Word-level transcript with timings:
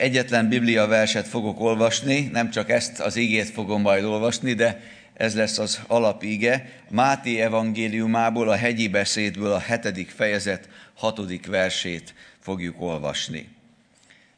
Egyetlen 0.00 0.48
Biblia 0.48 0.86
verset 0.86 1.28
fogok 1.28 1.60
olvasni, 1.60 2.20
nem 2.32 2.50
csak 2.50 2.70
ezt 2.70 3.00
az 3.00 3.16
ígét 3.16 3.50
fogom 3.50 3.80
majd 3.80 4.04
olvasni, 4.04 4.52
de 4.52 4.80
ez 5.14 5.34
lesz 5.34 5.58
az 5.58 5.80
alapíge. 5.86 6.70
Máté 6.90 7.40
evangéliumából, 7.40 8.48
a 8.48 8.56
hegyi 8.56 8.88
beszédből 8.88 9.52
a 9.52 9.58
hetedik 9.58 10.10
fejezet 10.10 10.68
hatodik 10.94 11.46
versét 11.46 12.14
fogjuk 12.38 12.80
olvasni. 12.80 13.48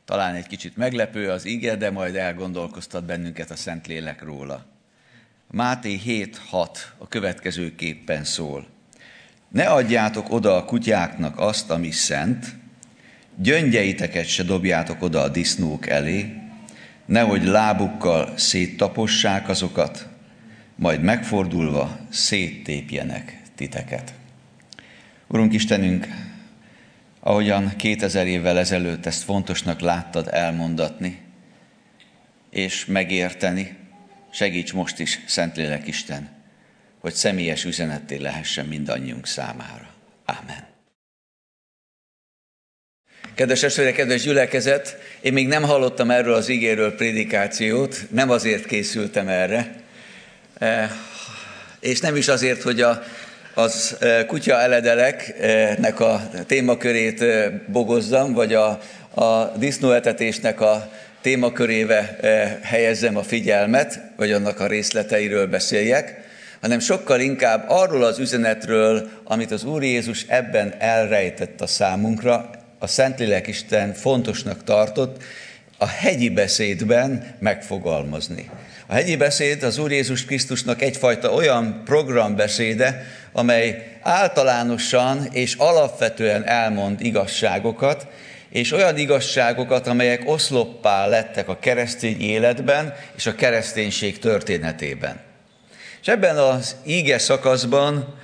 Talán 0.05 0.35
egy 0.35 0.47
kicsit 0.47 0.77
meglepő 0.77 1.31
az 1.31 1.47
íge, 1.47 1.77
de 1.77 1.91
majd 1.91 2.17
elgondolkoztat 2.17 3.05
bennünket 3.05 3.51
a 3.51 3.57
Szentlélek 3.57 4.23
róla. 4.23 4.67
Máté 5.51 6.01
7.6 6.05 6.69
a 6.99 7.09
következőképpen 7.09 8.25
szól. 8.25 8.67
Ne 9.49 9.65
adjátok 9.65 10.31
oda 10.31 10.57
a 10.57 10.65
kutyáknak 10.65 11.39
azt, 11.39 11.71
ami 11.71 11.91
szent, 11.91 12.61
gyöngyeiteket 13.37 14.27
se 14.27 14.43
dobjátok 14.43 15.03
oda 15.03 15.21
a 15.21 15.29
disznók 15.29 15.89
elé, 15.89 16.37
nehogy 17.07 17.45
lábukkal 17.45 18.33
széttapossák 18.37 19.49
azokat, 19.49 20.09
majd 20.75 21.03
megfordulva 21.03 21.99
széttépjenek 22.11 23.41
titeket. 23.55 24.15
Urunk 25.27 25.53
Istenünk, 25.53 26.09
ahogyan 27.21 27.77
2000 27.77 28.27
évvel 28.27 28.59
ezelőtt 28.59 29.07
ezt 29.07 29.23
fontosnak 29.23 29.81
láttad 29.81 30.29
elmondatni, 30.31 31.19
és 32.51 32.87
megérteni, 32.87 33.77
segíts 34.31 34.73
most 34.73 34.99
is, 34.99 35.21
Szentlélek 35.27 35.87
Isten, 35.87 36.29
hogy 37.01 37.13
személyes 37.13 37.65
üzenetté 37.65 38.17
lehessen 38.17 38.67
mindannyiunk 38.67 39.27
számára. 39.27 39.91
Amen. 40.25 40.72
Kedves 43.35 43.61
testvérek, 43.61 43.95
kedves 43.95 44.23
gyülekezet, 44.23 44.97
én 45.21 45.33
még 45.33 45.49
nem 45.49 45.63
hallottam 45.63 46.11
erről 46.11 46.35
az 46.35 46.49
igéről 46.49 46.95
prédikációt, 46.95 47.97
nem 48.11 48.31
azért 48.31 48.67
készültem 48.67 49.29
erre, 49.29 49.75
eh, 50.59 50.91
és 51.81 52.01
nem 52.01 52.17
is 52.17 52.29
azért, 52.29 52.63
hogy 52.63 52.81
a, 52.81 53.03
az 53.55 53.97
eh, 54.01 54.25
kutya 54.27 54.61
eledeleknek 54.61 56.01
a 56.01 56.31
témakörét 56.47 57.23
eh, 57.23 57.51
bogozzam, 57.67 58.33
vagy 58.33 58.55
a, 58.55 58.81
a 59.15 59.53
disznóetetésnek 59.57 60.61
a 60.61 60.91
témakörébe 61.21 62.19
helyezzem 62.63 63.17
a 63.17 63.23
figyelmet, 63.23 64.01
vagy 64.17 64.33
annak 64.33 64.61
a 64.61 64.67
részleteiről 64.67 65.47
beszéljek, 65.47 66.21
hanem 66.61 66.79
sokkal 66.79 67.21
inkább 67.21 67.65
arról 67.69 68.05
az 68.05 68.19
üzenetről, 68.19 69.09
amit 69.25 69.51
az 69.51 69.65
Úr 69.65 69.83
Jézus 69.83 70.25
ebben 70.29 70.75
elrejtett 70.79 71.61
a 71.61 71.67
számunkra, 71.67 72.61
a 72.83 72.87
Szentlélek 72.87 73.47
Isten 73.47 73.93
fontosnak 73.95 74.65
tartott 74.65 75.23
a 75.79 75.87
hegyi 75.87 76.29
beszédben 76.29 77.35
megfogalmazni. 77.39 78.51
A 78.87 78.93
hegyi 78.93 79.17
beszéd 79.17 79.63
az 79.63 79.79
Úr 79.79 79.91
Jézus 79.91 80.25
Krisztusnak 80.25 80.83
egyfajta 80.83 81.33
olyan 81.33 81.83
programbeszéde, 81.85 83.07
amely 83.33 83.99
általánosan 84.01 85.29
és 85.33 85.55
alapvetően 85.55 86.47
elmond 86.47 87.01
igazságokat, 87.01 88.07
és 88.51 88.73
olyan 88.73 88.99
igazságokat, 88.99 89.87
amelyek 89.87 90.23
oszloppá 90.25 91.07
lettek 91.07 91.49
a 91.49 91.59
keresztény 91.59 92.21
életben 92.21 92.95
és 93.17 93.27
a 93.27 93.35
kereszténység 93.35 94.19
történetében. 94.19 95.21
És 96.01 96.09
ebben 96.09 96.37
az 96.37 96.77
íge 96.87 97.19
szakaszban 97.19 98.21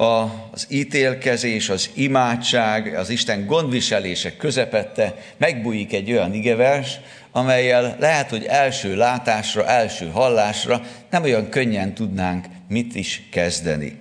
az 0.00 0.66
ítélkezés, 0.68 1.68
az 1.68 1.90
imádság, 1.94 2.94
az 2.94 3.10
Isten 3.10 3.46
gondviselése 3.46 4.36
közepette 4.36 5.14
megbújik 5.36 5.92
egy 5.92 6.12
olyan 6.12 6.34
igevers, 6.34 7.00
amelyel 7.32 7.96
lehet, 7.98 8.30
hogy 8.30 8.44
első 8.44 8.96
látásra, 8.96 9.66
első 9.66 10.08
hallásra 10.08 10.80
nem 11.10 11.22
olyan 11.22 11.48
könnyen 11.48 11.94
tudnánk 11.94 12.44
mit 12.68 12.94
is 12.94 13.22
kezdeni. 13.30 13.98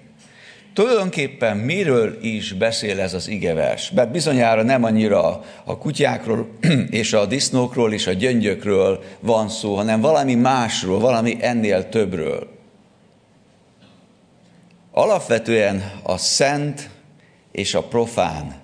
Tulajdonképpen 0.73 1.57
miről 1.57 2.17
is 2.21 2.53
beszél 2.53 2.99
ez 2.99 3.13
az 3.13 3.27
igevers? 3.27 3.91
Mert 3.91 4.11
bizonyára 4.11 4.63
nem 4.63 4.83
annyira 4.83 5.43
a 5.63 5.77
kutyákról 5.77 6.49
és 6.89 7.13
a 7.13 7.25
disznókról 7.25 7.93
és 7.93 8.07
a 8.07 8.13
gyöngyökről 8.13 9.03
van 9.19 9.49
szó, 9.49 9.75
hanem 9.75 10.01
valami 10.01 10.35
másról, 10.35 10.99
valami 10.99 11.37
ennél 11.41 11.89
többről. 11.89 12.58
Alapvetően 14.91 15.91
a 16.03 16.17
szent 16.17 16.89
és 17.51 17.73
a 17.73 17.83
profán 17.83 18.55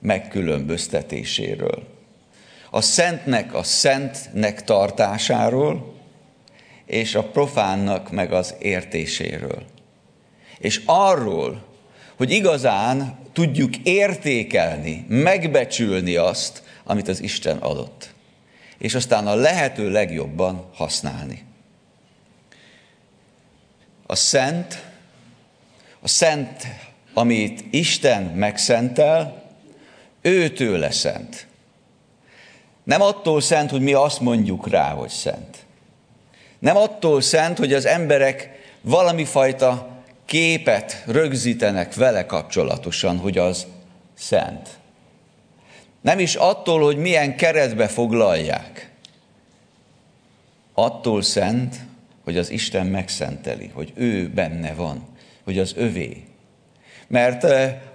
megkülönböztetéséről. 0.00 1.88
A 2.70 2.80
szentnek 2.80 3.54
a 3.54 3.62
szentnek 3.62 4.64
tartásáról, 4.64 5.94
és 6.86 7.14
a 7.14 7.24
profánnak 7.24 8.10
meg 8.10 8.32
az 8.32 8.54
értéséről. 8.58 9.62
És 10.58 10.82
arról, 10.86 11.64
hogy 12.16 12.30
igazán 12.30 13.18
tudjuk 13.32 13.76
értékelni, 13.76 15.04
megbecsülni 15.08 16.16
azt, 16.16 16.62
amit 16.84 17.08
az 17.08 17.22
Isten 17.22 17.56
adott. 17.56 18.14
És 18.78 18.94
aztán 18.94 19.26
a 19.26 19.34
lehető 19.34 19.90
legjobban 19.90 20.68
használni. 20.74 21.44
A 24.06 24.14
szent 24.14 24.91
a 26.02 26.08
szent, 26.08 26.66
amit 27.14 27.64
Isten 27.70 28.22
megszentel, 28.22 29.42
őtőle 30.20 30.90
szent. 30.90 31.46
Nem 32.84 33.02
attól 33.02 33.40
szent, 33.40 33.70
hogy 33.70 33.80
mi 33.80 33.92
azt 33.92 34.20
mondjuk 34.20 34.68
rá, 34.68 34.90
hogy 34.90 35.08
szent. 35.08 35.56
Nem 36.58 36.76
attól 36.76 37.20
szent, 37.20 37.58
hogy 37.58 37.72
az 37.72 37.86
emberek 37.86 38.50
valami 38.80 39.24
fajta 39.24 39.88
képet 40.24 41.02
rögzítenek 41.06 41.94
vele 41.94 42.26
kapcsolatosan, 42.26 43.18
hogy 43.18 43.38
az 43.38 43.66
szent. 44.14 44.68
Nem 46.00 46.18
is 46.18 46.34
attól, 46.34 46.82
hogy 46.82 46.96
milyen 46.96 47.36
keretbe 47.36 47.88
foglalják. 47.88 48.90
Attól 50.74 51.22
szent, 51.22 51.76
hogy 52.24 52.38
az 52.38 52.50
Isten 52.50 52.86
megszenteli, 52.86 53.70
hogy 53.74 53.92
ő 53.94 54.28
benne 54.28 54.74
van 54.74 55.11
hogy 55.44 55.58
az 55.58 55.72
övé. 55.76 56.24
Mert 57.08 57.44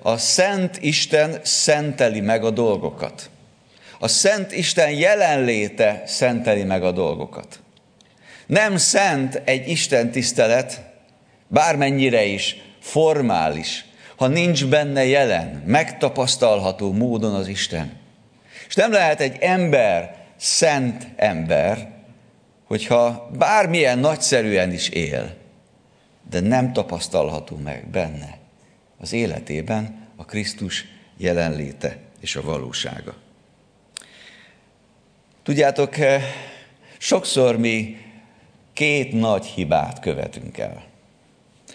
a 0.01 0.17
Szent 0.17 0.77
Isten 0.81 1.39
szenteli 1.43 2.19
meg 2.19 2.43
a 2.43 2.51
dolgokat. 2.51 3.29
A 3.99 4.07
Szent 4.07 4.51
Isten 4.51 4.91
jelenléte 4.91 6.03
szenteli 6.05 6.63
meg 6.63 6.83
a 6.83 6.91
dolgokat. 6.91 7.59
Nem 8.45 8.77
szent 8.77 9.41
egy 9.45 9.67
Isten 9.67 10.11
tisztelet, 10.11 10.81
bármennyire 11.47 12.23
is 12.23 12.55
formális, 12.79 13.85
ha 14.15 14.27
nincs 14.27 14.65
benne 14.65 15.05
jelen, 15.05 15.63
megtapasztalható 15.65 16.93
módon 16.93 17.33
az 17.33 17.47
Isten. 17.47 17.91
És 18.67 18.75
nem 18.75 18.91
lehet 18.91 19.19
egy 19.19 19.37
ember 19.39 20.15
szent 20.37 21.07
ember, 21.15 21.89
hogyha 22.63 23.29
bármilyen 23.37 23.99
nagyszerűen 23.99 24.73
is 24.73 24.89
él, 24.89 25.35
de 26.29 26.39
nem 26.39 26.73
tapasztalható 26.73 27.55
meg 27.55 27.87
benne 27.87 28.37
az 28.97 29.13
életében 29.13 30.07
a 30.15 30.25
Krisztus 30.25 30.85
jelenléte 31.17 31.97
és 32.19 32.35
a 32.35 32.41
valósága. 32.41 33.15
Tudjátok, 35.43 35.97
eh, 35.97 36.23
sokszor 36.97 37.57
mi 37.57 37.97
két 38.73 39.11
nagy 39.11 39.45
hibát 39.45 39.99
követünk 39.99 40.57
el. 40.57 40.83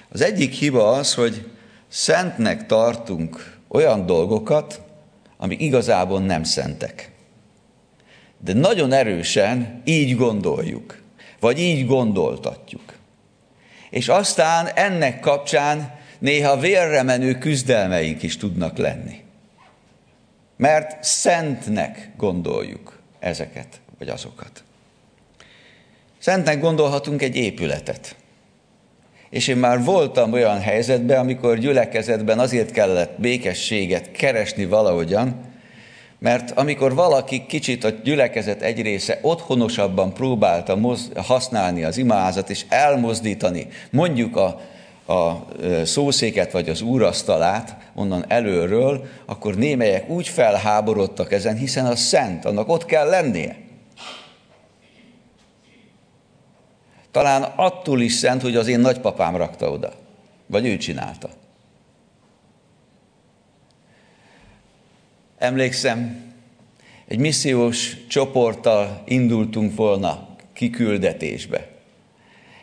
Az 0.09 0.21
egyik 0.21 0.53
hiba 0.53 0.91
az, 0.91 1.15
hogy 1.15 1.51
szentnek 1.89 2.67
tartunk 2.67 3.59
olyan 3.69 4.07
dolgokat, 4.07 4.83
amik 5.37 5.61
igazából 5.61 6.21
nem 6.21 6.43
szentek. 6.43 7.11
De 8.39 8.53
nagyon 8.53 8.93
erősen 8.93 9.83
így 9.84 10.16
gondoljuk, 10.16 11.03
vagy 11.41 11.59
így 11.59 11.87
gondoltatjuk 11.87 13.01
és 13.92 14.09
aztán 14.09 14.66
ennek 14.66 15.21
kapcsán 15.21 15.98
néha 16.18 16.56
vérre 16.56 17.03
menő 17.03 17.39
küzdelmeink 17.39 18.22
is 18.22 18.36
tudnak 18.36 18.77
lenni. 18.77 19.21
Mert 20.56 21.04
szentnek 21.04 22.10
gondoljuk 22.16 22.98
ezeket, 23.18 23.80
vagy 23.98 24.09
azokat. 24.09 24.62
Szentnek 26.18 26.60
gondolhatunk 26.60 27.22
egy 27.22 27.36
épületet. 27.36 28.16
És 29.30 29.48
én 29.48 29.56
már 29.56 29.84
voltam 29.84 30.33
olyan 30.33 30.60
helyzetben, 30.60 31.18
amikor 31.18 31.59
gyülekezetben 31.59 32.38
azért 32.38 32.71
kellett 32.71 33.21
békességet 33.21 34.10
keresni 34.10 34.65
valahogyan, 34.65 35.52
mert 36.22 36.51
amikor 36.51 36.95
valaki 36.95 37.47
kicsit 37.47 37.84
a 37.84 37.91
gyülekezet 37.91 38.63
egy 38.63 38.83
része 38.83 39.19
otthonosabban 39.22 40.15
próbálta 40.15 40.77
moz- 40.77 41.16
használni 41.16 41.84
az 41.84 41.97
imázat 41.97 42.51
és 42.51 42.65
elmozdítani, 42.69 43.66
mondjuk 43.91 44.36
a, 44.36 44.60
a 45.13 45.47
szószéket 45.84 46.53
vagy 46.53 46.69
az 46.69 46.80
úrasztalát 46.80 47.77
onnan 47.95 48.24
előről, 48.28 49.04
akkor 49.27 49.54
némelyek 49.54 50.09
úgy 50.09 50.28
felháborodtak 50.28 51.33
ezen, 51.33 51.57
hiszen 51.57 51.86
az 51.86 52.01
szent, 52.01 52.45
annak 52.45 52.69
ott 52.69 52.84
kell 52.84 53.09
lennie. 53.09 53.57
Talán 57.10 57.42
attól 57.42 58.01
is 58.01 58.13
szent, 58.13 58.42
hogy 58.42 58.57
az 58.57 58.69
én 58.69 58.80
nagypapám 58.80 59.36
rakta 59.36 59.71
oda, 59.71 59.92
vagy 60.47 60.66
ő 60.66 60.77
csinálta. 60.77 61.28
Emlékszem, 65.42 66.16
egy 67.09 67.18
missziós 67.18 67.97
csoporttal 68.09 69.03
indultunk 69.06 69.77
volna 69.77 70.28
kiküldetésbe. 70.53 71.68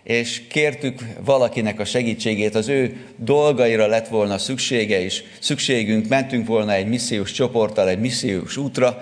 És 0.04 0.48
kértük 0.48 1.00
valakinek 1.26 1.80
a 1.80 1.86
segítségét, 1.86 2.56
az 2.56 2.68
ő 2.68 3.06
dolgaira 3.16 3.88
lett 3.88 4.08
volna 4.08 4.38
szüksége, 4.38 5.02
és 5.02 5.24
szükségünk, 5.40 6.08
mentünk 6.08 6.48
volna 6.48 6.74
egy 6.74 6.88
missziós 6.88 7.32
csoporttal, 7.32 7.90
egy 7.90 8.00
missziós 8.00 8.58
útra, 8.58 9.02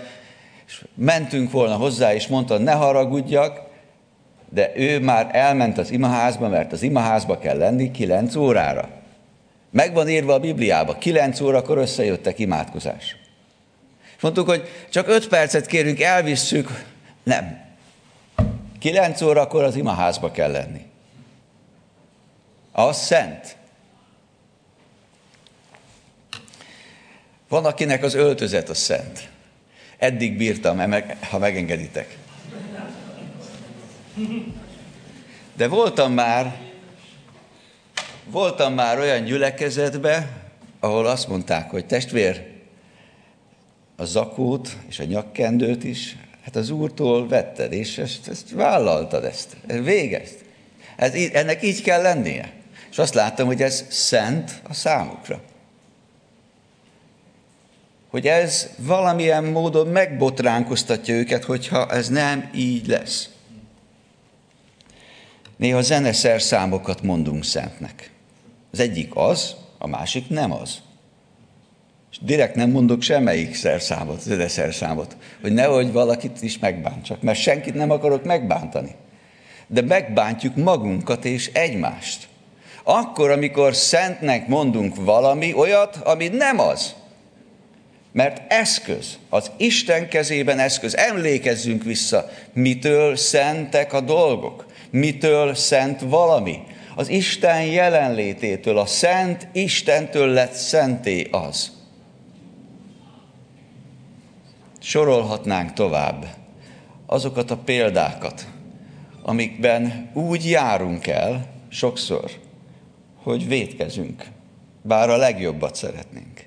és 0.67 0.83
mentünk 0.95 1.51
volna 1.51 1.75
hozzá, 1.75 2.13
és 2.13 2.27
mondta, 2.27 2.57
ne 2.57 2.71
haragudjak, 2.71 3.61
de 4.49 4.71
ő 4.75 4.99
már 4.99 5.29
elment 5.31 5.77
az 5.77 5.91
imaházba, 5.91 6.49
mert 6.49 6.71
az 6.71 6.81
imaházba 6.81 7.37
kell 7.37 7.57
lenni 7.57 7.91
9 7.91 8.35
órára. 8.35 8.89
Meg 9.71 9.93
van 9.93 10.09
írva 10.09 10.33
a 10.33 10.39
Bibliába, 10.39 10.97
9 10.97 11.39
órakor 11.39 11.77
összejöttek 11.77 12.39
imádkozás. 12.39 13.15
És 14.17 14.23
mondtuk, 14.23 14.47
hogy 14.47 14.69
csak 14.89 15.07
5 15.07 15.27
percet 15.27 15.65
kérünk, 15.65 16.01
elvisszük. 16.01 16.83
Nem. 17.23 17.65
9 18.79 19.21
órakor 19.21 19.63
az 19.63 19.75
imaházba 19.75 20.31
kell 20.31 20.51
lenni. 20.51 20.85
Az 22.71 22.97
szent. 22.97 23.55
Van, 27.47 27.65
akinek 27.65 28.03
az 28.03 28.13
öltözet 28.13 28.69
a 28.69 28.73
szent. 28.73 29.29
Eddig 29.97 30.37
bírtam, 30.37 30.93
ha 31.29 31.37
megengeditek. 31.37 32.17
De 35.53 35.67
voltam 35.67 36.13
már, 36.13 36.59
voltam 38.25 38.73
már 38.73 38.99
olyan 38.99 39.23
gyülekezetbe, 39.23 40.29
ahol 40.79 41.05
azt 41.05 41.27
mondták, 41.27 41.69
hogy 41.69 41.85
testvér, 41.85 42.56
a 43.97 44.05
zakót 44.05 44.77
és 44.87 44.99
a 44.99 45.03
nyakkendőt 45.03 45.83
is, 45.83 46.17
hát 46.43 46.55
az 46.55 46.69
úrtól 46.69 47.27
vetted, 47.27 47.73
és 47.73 47.97
ezt, 47.97 48.27
ezt 48.27 48.51
vállaltad 48.51 49.23
ezt. 49.23 49.57
Végezt. 49.67 50.45
Ez, 50.95 51.13
ennek 51.13 51.63
így 51.63 51.81
kell 51.81 52.01
lennie. 52.01 52.53
És 52.91 52.97
azt 52.97 53.13
láttam, 53.13 53.47
hogy 53.47 53.61
ez 53.61 53.85
szent 53.89 54.61
a 54.69 54.73
számukra. 54.73 55.41
Hogy 58.09 58.27
ez 58.27 58.69
valamilyen 58.77 59.43
módon 59.43 59.87
megbotránkoztatja 59.87 61.15
őket, 61.15 61.43
hogyha 61.43 61.91
ez 61.91 62.09
nem 62.09 62.49
így 62.55 62.87
lesz. 62.87 63.29
Néha 65.55 65.81
zeneszerszámokat 65.81 67.01
mondunk 67.01 67.43
szentnek. 67.43 68.11
Az 68.71 68.79
egyik 68.79 69.15
az, 69.15 69.55
a 69.77 69.87
másik 69.87 70.29
nem 70.29 70.51
az. 70.51 70.81
És 72.11 72.17
direkt 72.21 72.55
nem 72.55 72.69
mondok 72.69 73.01
semmelyik 73.01 73.55
szerszámot, 73.55 74.21
zeneszerszámot, 74.21 75.17
hogy 75.41 75.53
nehogy 75.53 75.91
valakit 75.91 76.41
is 76.41 76.59
megbántsak, 76.59 77.21
mert 77.21 77.39
senkit 77.39 77.73
nem 77.73 77.91
akarok 77.91 78.23
megbántani. 78.23 78.95
De 79.67 79.81
megbántjuk 79.81 80.55
magunkat 80.55 81.25
és 81.25 81.49
egymást. 81.53 82.27
Akkor, 82.83 83.31
amikor 83.31 83.75
szentnek 83.75 84.47
mondunk 84.47 84.95
valami 84.95 85.53
olyat, 85.53 85.95
ami 85.95 86.27
nem 86.27 86.59
az. 86.59 86.95
Mert 88.11 88.51
eszköz, 88.51 89.17
az 89.29 89.51
Isten 89.57 90.07
kezében 90.09 90.59
eszköz. 90.59 90.95
Emlékezzünk 90.95 91.83
vissza, 91.83 92.29
mitől 92.53 93.15
szentek 93.15 93.93
a 93.93 94.01
dolgok 94.01 94.67
mitől 94.89 95.55
szent 95.55 96.01
valami. 96.01 96.59
Az 96.95 97.09
Isten 97.09 97.63
jelenlététől, 97.63 98.77
a 98.77 98.85
szent 98.85 99.47
Istentől 99.51 100.27
lett 100.27 100.53
szenté 100.53 101.27
az. 101.31 101.71
Sorolhatnánk 104.79 105.73
tovább 105.73 106.25
azokat 107.05 107.51
a 107.51 107.57
példákat, 107.57 108.47
amikben 109.21 110.09
úgy 110.13 110.49
járunk 110.49 111.07
el 111.07 111.47
sokszor, 111.69 112.31
hogy 113.23 113.47
vétkezünk, 113.47 114.25
bár 114.81 115.09
a 115.09 115.17
legjobbat 115.17 115.75
szeretnénk. 115.75 116.45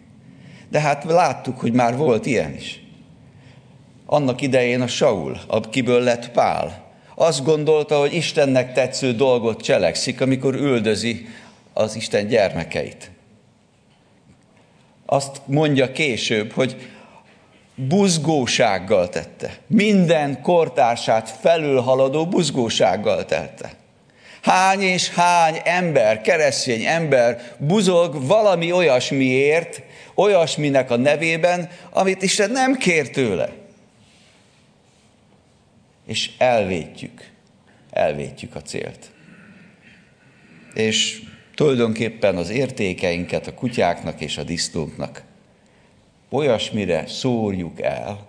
De 0.69 0.81
hát 0.81 1.05
láttuk, 1.05 1.61
hogy 1.61 1.73
már 1.73 1.97
volt 1.97 2.27
ilyen 2.27 2.55
is. 2.55 2.83
Annak 4.07 4.41
idején 4.41 4.81
a 4.81 4.87
Saul, 4.87 5.41
akiből 5.47 6.03
lett 6.03 6.31
Pál, 6.31 6.89
azt 7.15 7.45
gondolta, 7.45 7.99
hogy 7.99 8.15
Istennek 8.15 8.73
tetsző 8.73 9.13
dolgot 9.13 9.61
cselekszik, 9.61 10.21
amikor 10.21 10.55
üldözi 10.55 11.27
az 11.73 11.97
Isten 11.97 12.27
gyermekeit. 12.27 13.11
Azt 15.07 15.41
mondja 15.45 15.93
később, 15.93 16.53
hogy 16.53 16.91
buzgósággal 17.89 19.09
tette. 19.09 19.57
Minden 19.67 20.43
kortársát 20.43 21.31
felülhaladó 21.41 22.27
buzgósággal 22.27 23.25
tette. 23.25 23.73
Hány 24.43 24.81
és 24.81 25.09
hány 25.09 25.61
ember, 25.65 26.21
keresztény 26.21 26.85
ember 26.85 27.55
buzog 27.59 28.27
valami 28.27 28.73
olyasmiért, 28.73 29.83
olyasminek 30.15 30.91
a 30.91 30.97
nevében, 30.97 31.69
amit 31.91 32.23
Isten 32.23 32.51
nem 32.51 32.77
kér 32.77 33.11
tőle 33.11 33.59
és 36.11 36.31
elvétjük, 36.39 37.31
elvétjük 37.91 38.55
a 38.55 38.63
célt. 38.63 39.11
És 40.75 41.23
tulajdonképpen 41.55 42.37
az 42.37 42.51
értékeinket 42.51 43.47
a 43.47 43.55
kutyáknak 43.55 44.21
és 44.21 44.39
a 44.39 44.43
disztóknak 44.43 45.23
olyasmire 46.31 47.07
szórjuk 47.07 47.81
el, 47.81 48.27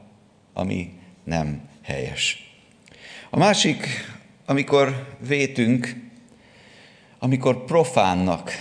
ami 0.53 0.93
nem 1.23 1.69
helyes. 1.81 2.53
A 3.29 3.37
másik, 3.37 3.87
amikor 4.45 5.17
vétünk, 5.27 5.95
amikor 7.19 7.65
profánnak, 7.65 8.51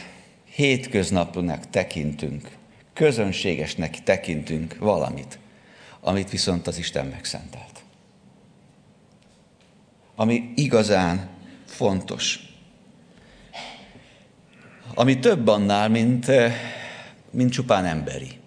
hétköznapnak 0.55 1.71
tekintünk, 1.71 2.49
közönségesnek 2.93 4.03
tekintünk 4.03 4.77
valamit, 4.79 5.39
amit 6.01 6.31
viszont 6.31 6.67
az 6.67 6.79
Isten 6.79 7.07
megszentelt 7.07 7.71
ami 10.21 10.53
igazán 10.55 11.29
fontos. 11.67 12.41
Ami 14.95 15.19
több 15.19 15.47
annál, 15.49 15.89
mint, 15.89 16.29
eh, 16.29 16.55
mint 17.31 17.53
csupán 17.53 17.85
emberi. 17.85 18.40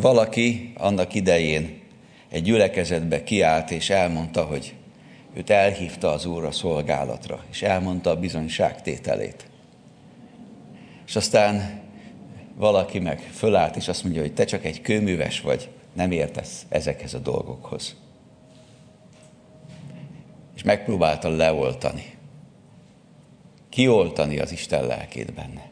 Valaki 0.00 0.72
annak 0.76 1.14
idején 1.14 1.80
egy 2.28 2.42
gyülekezetbe 2.42 3.22
kiállt 3.22 3.70
és 3.70 3.90
elmondta, 3.90 4.44
hogy 4.44 4.74
őt 5.34 5.50
elhívta 5.50 6.12
az 6.12 6.24
Úr 6.24 6.44
a 6.44 6.52
szolgálatra, 6.52 7.44
és 7.50 7.62
elmondta 7.62 8.10
a 8.10 8.16
bizonyságtételét. 8.16 9.46
És 11.06 11.16
aztán 11.16 11.80
valaki 12.54 12.98
meg 12.98 13.20
fölállt, 13.20 13.76
és 13.76 13.88
azt 13.88 14.02
mondja, 14.02 14.20
hogy 14.20 14.34
te 14.34 14.44
csak 14.44 14.64
egy 14.64 14.80
kőműves 14.80 15.40
vagy, 15.40 15.68
nem 15.92 16.10
értesz 16.10 16.66
ezekhez 16.68 17.14
a 17.14 17.18
dolgokhoz. 17.18 17.96
És 20.56 20.62
megpróbálta 20.62 21.28
leoltani. 21.28 22.04
Kioltani 23.68 24.38
az 24.38 24.52
Isten 24.52 24.86
lelkét 24.86 25.34
benne. 25.34 25.68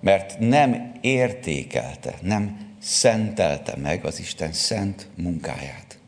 Mert 0.00 0.38
nem 0.38 0.92
értékelte, 1.00 2.14
nem 2.22 2.65
szentelte 2.86 3.74
meg 3.82 4.04
az 4.04 4.20
Isten 4.20 4.52
szent 4.52 5.06
munkáját. 5.14 5.98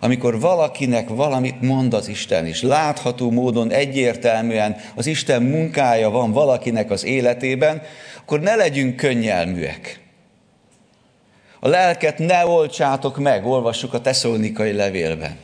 Amikor 0.00 0.40
valakinek 0.40 1.08
valamit 1.08 1.60
mond 1.60 1.94
az 1.94 2.08
Isten, 2.08 2.46
és 2.46 2.62
látható 2.62 3.30
módon 3.30 3.70
egyértelműen 3.70 4.76
az 4.94 5.06
Isten 5.06 5.42
munkája 5.42 6.10
van 6.10 6.32
valakinek 6.32 6.90
az 6.90 7.04
életében, 7.04 7.82
akkor 8.20 8.40
ne 8.40 8.54
legyünk 8.54 8.96
könnyelműek 8.96 10.04
a 11.66 11.68
lelket 11.68 12.18
ne 12.18 12.46
oltsátok 12.46 13.18
meg, 13.18 13.46
olvassuk 13.46 13.94
a 13.94 14.00
teszonikai 14.00 14.72
levélben. 14.72 15.36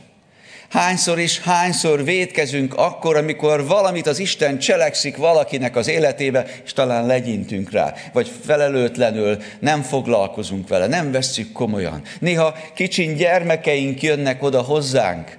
Hányszor 0.73 1.19
is 1.19 1.39
hányszor 1.39 2.03
védkezünk 2.03 2.73
akkor, 2.73 3.15
amikor 3.15 3.67
valamit 3.67 4.07
az 4.07 4.19
Isten 4.19 4.59
cselekszik 4.59 5.17
valakinek 5.17 5.75
az 5.75 5.87
életébe, 5.87 6.45
és 6.63 6.73
talán 6.73 7.05
legyintünk 7.05 7.71
rá, 7.71 7.93
vagy 8.13 8.31
felelőtlenül 8.45 9.37
nem 9.59 9.81
foglalkozunk 9.81 10.67
vele, 10.67 10.87
nem 10.87 11.11
vesszük 11.11 11.51
komolyan. 11.51 12.01
Néha 12.19 12.55
kicsin 12.75 13.15
gyermekeink 13.15 14.01
jönnek 14.01 14.43
oda 14.43 14.61
hozzánk, 14.61 15.37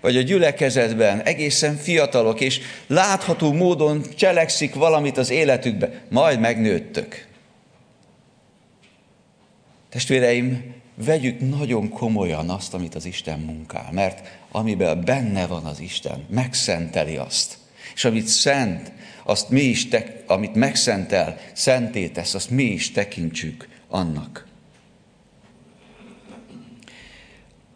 vagy 0.00 0.16
a 0.16 0.22
gyülekezetben, 0.22 1.22
egészen 1.22 1.76
fiatalok, 1.76 2.40
és 2.40 2.60
látható 2.86 3.52
módon 3.52 4.04
cselekszik 4.16 4.74
valamit 4.74 5.18
az 5.18 5.30
életükbe, 5.30 5.90
majd 6.08 6.40
megnőttök. 6.40 7.26
Testvéreim, 9.88 10.79
vegyük 11.04 11.40
nagyon 11.40 11.88
komolyan 11.88 12.50
azt, 12.50 12.74
amit 12.74 12.94
az 12.94 13.04
Isten 13.04 13.38
munkál, 13.38 13.92
mert 13.92 14.38
amiben 14.50 15.04
benne 15.04 15.46
van 15.46 15.64
az 15.64 15.80
Isten, 15.80 16.24
megszenteli 16.28 17.16
azt. 17.16 17.58
És 17.94 18.04
amit 18.04 18.26
szent, 18.26 18.92
azt 19.24 19.48
mi 19.48 19.60
is, 19.60 19.88
te, 19.88 20.22
amit 20.26 20.54
megszentel, 20.54 21.38
szenté 21.52 22.08
tesz, 22.08 22.34
azt 22.34 22.50
mi 22.50 22.62
is 22.62 22.90
tekintsük 22.90 23.68
annak. 23.88 24.46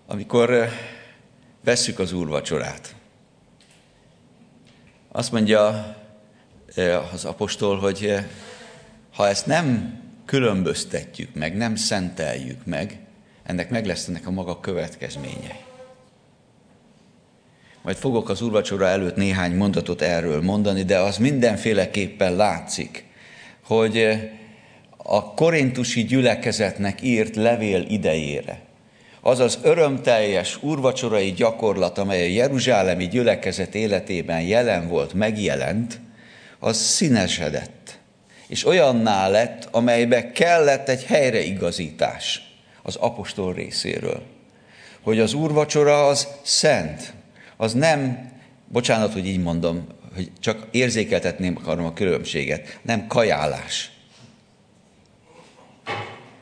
Amikor 0.07 0.69
vesszük 1.65 1.99
az 1.99 2.13
úrvacsorát, 2.13 2.95
azt 5.09 5.33
mondja 5.33 5.97
az 7.13 7.25
apostol, 7.25 7.79
hogy 7.79 8.15
ha 9.13 9.29
ezt 9.29 9.47
nem 9.47 9.99
különböztetjük 10.25 11.35
meg, 11.35 11.57
nem 11.57 11.77
szenteljük 11.77 12.65
meg, 12.65 13.04
ennek 13.45 13.71
meg 13.71 13.87
lesznek 13.87 14.27
a 14.27 14.31
maga 14.31 14.61
következményei. 14.61 15.63
Majd 17.83 17.97
fogok 17.97 18.29
az 18.29 18.43
úrvacsora 18.43 18.87
előtt 18.87 19.17
néhány 19.17 19.55
mondatot 19.55 20.03
erről 20.03 20.43
mondani, 20.43 20.83
de 20.83 20.99
az 20.99 21.17
mindenféleképpen 21.17 22.37
látszik, 22.37 23.05
hogy 23.65 24.21
a 24.97 25.35
korintusi 25.35 26.05
gyülekezetnek 26.05 27.03
írt 27.03 27.37
levél 27.37 27.87
idejére, 27.89 28.61
az 29.21 29.39
az 29.39 29.59
örömteljes 29.63 30.63
úrvacsorai 30.63 31.33
gyakorlat, 31.33 31.99
amely 31.99 32.23
a 32.23 32.35
Jeruzsálemi 32.35 33.09
gyülekezet 33.09 33.75
életében 33.75 34.41
jelen 34.41 34.89
volt, 34.89 35.13
megjelent, 35.13 36.01
az 36.59 36.77
színesedett. 36.77 37.99
És 38.47 38.67
olyanná 38.67 39.29
lett, 39.29 39.69
amelybe 39.71 40.33
kellett 40.33 40.89
egy 40.89 41.05
helyreigazítás 41.05 42.54
az 42.87 42.97
apostol 42.97 43.55
részéről. 43.55 44.23
Hogy 45.01 45.21
az 45.21 45.33
úrvacsora 45.35 46.07
az 46.07 46.29
szent, 46.43 47.15
az 47.57 47.73
nem, 47.73 48.33
bocsánat, 48.69 49.13
hogy 49.13 49.27
így 49.27 49.43
mondom, 49.43 49.87
hogy 50.15 50.33
csak 50.41 50.67
érzékeltetném 50.71 51.57
akarom 51.57 51.85
a 51.85 51.93
különbséget, 51.93 52.81
nem 52.83 53.07
kajálás, 53.07 53.91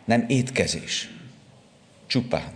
nem 0.04 0.24
étkezés, 0.28 1.10
csupán, 2.06 2.52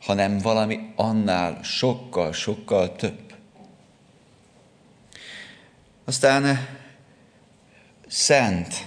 hanem 0.00 0.38
valami 0.38 0.92
annál 0.96 1.62
sokkal, 1.62 2.32
sokkal 2.32 2.96
több. 2.96 3.34
Aztán 6.04 6.68
szent. 8.08 8.86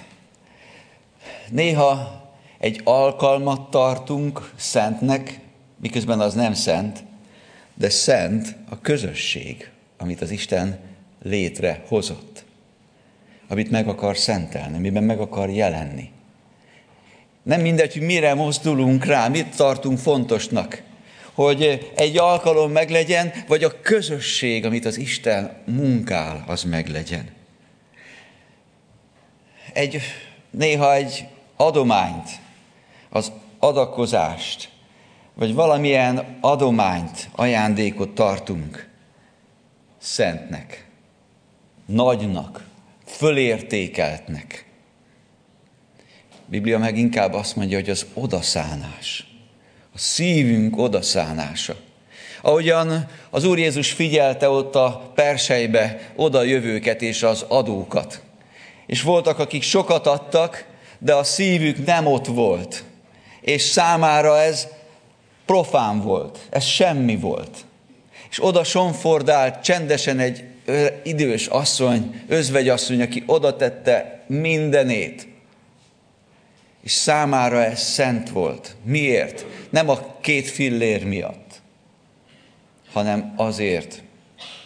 Néha 1.50 2.25
egy 2.58 2.82
alkalmat 2.84 3.70
tartunk 3.70 4.52
szentnek, 4.56 5.40
miközben 5.82 6.20
az 6.20 6.34
nem 6.34 6.54
szent, 6.54 7.04
de 7.74 7.90
szent 7.90 8.56
a 8.70 8.82
közösség, 8.82 9.70
amit 9.98 10.22
az 10.22 10.32
Isten 10.32 10.80
létrehozott, 11.24 12.44
amit 13.48 13.72
meg 13.72 13.88
akar 13.88 14.18
szentelni, 14.18 14.76
amiben 14.76 15.04
meg 15.04 15.20
akar 15.20 15.50
jelenni. 15.50 16.10
Nem 17.44 17.62
mindegy, 17.62 17.94
hogy 17.94 18.02
mire 18.02 18.34
mozdulunk 18.34 19.06
rá, 19.06 19.28
mit 19.28 19.56
tartunk 19.56 19.98
fontosnak, 19.98 20.82
hogy 21.34 21.92
egy 21.96 22.18
alkalom 22.18 22.72
meglegyen, 22.72 23.34
vagy 23.48 23.64
a 23.64 23.82
közösség, 23.82 24.66
amit 24.66 24.86
az 24.86 24.98
Isten 24.98 25.52
munkál, 25.66 26.44
az 26.48 26.64
meglegyen. 26.64 27.30
Egy, 29.74 30.00
néha 30.50 30.94
egy 30.94 31.26
adományt, 31.56 32.30
az 33.10 33.32
adakozást, 33.60 34.70
vagy 35.34 35.54
valamilyen 35.54 36.38
adományt, 36.42 37.30
ajándékot 37.36 38.10
tartunk 38.10 38.90
szentnek, 39.98 40.88
nagynak, 41.86 42.64
fölértékeltnek. 43.06 44.66
A 46.32 46.48
Biblia 46.48 46.78
meg 46.78 46.98
inkább 46.98 47.34
azt 47.34 47.56
mondja, 47.56 47.78
hogy 47.78 47.90
az 47.90 48.06
odaszánás, 48.14 49.28
a 49.94 49.98
szívünk 49.98 50.78
odaszánása. 50.78 51.76
Ahogyan 52.42 53.08
az 53.30 53.44
Úr 53.44 53.58
Jézus 53.58 53.92
figyelte 53.92 54.50
ott 54.50 54.76
a 54.76 55.12
persejbe 55.16 56.12
oda 56.16 56.44
jövőket 56.44 57.02
és 57.02 57.24
az 57.24 57.46
adókat. 57.48 58.22
És 58.86 59.02
voltak, 59.02 59.40
akik 59.40 59.62
sokat 59.62 60.08
adtak, 60.08 60.66
de 61.00 61.14
a 61.14 61.24
szívük 61.24 61.86
nem 61.86 62.06
ott 62.06 62.26
volt. 62.26 62.84
És 63.46 63.62
számára 63.62 64.40
ez 64.40 64.68
profán 65.46 66.02
volt, 66.02 66.40
ez 66.50 66.64
semmi 66.64 67.16
volt. 67.16 67.66
És 68.30 68.44
oda 68.44 68.64
sonfordált 68.64 69.64
csendesen 69.64 70.20
egy 70.20 70.44
idős 71.04 71.48
asszony, 71.48 72.24
özvegyasszony, 72.28 73.02
aki 73.02 73.24
oda 73.26 73.56
tette 73.56 74.24
mindenét. 74.28 75.28
És 76.84 76.92
számára 76.92 77.64
ez 77.64 77.82
szent 77.82 78.30
volt. 78.30 78.76
Miért? 78.84 79.46
Nem 79.70 79.90
a 79.90 80.20
két 80.22 80.48
fillér 80.48 81.06
miatt, 81.06 81.62
hanem 82.92 83.34
azért, 83.36 84.04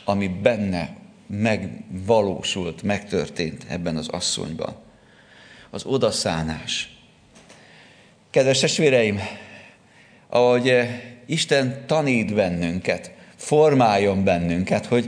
ami 0.06 0.28
benne 0.28 0.98
megvalósult, 1.28 2.82
megtörtént 2.82 3.66
ebben 3.70 3.96
az 3.98 4.08
asszonyban. 4.08 4.76
Az 5.70 5.86
odaszánás. 5.86 6.99
Kedves 8.32 8.60
testvéreim, 8.60 9.20
ahogy 10.30 10.70
eh, 10.70 10.90
Isten 11.26 11.84
tanít 11.88 12.34
bennünket, 12.34 13.12
formáljon 13.36 14.24
bennünket, 14.24 14.86
hogy 14.86 15.06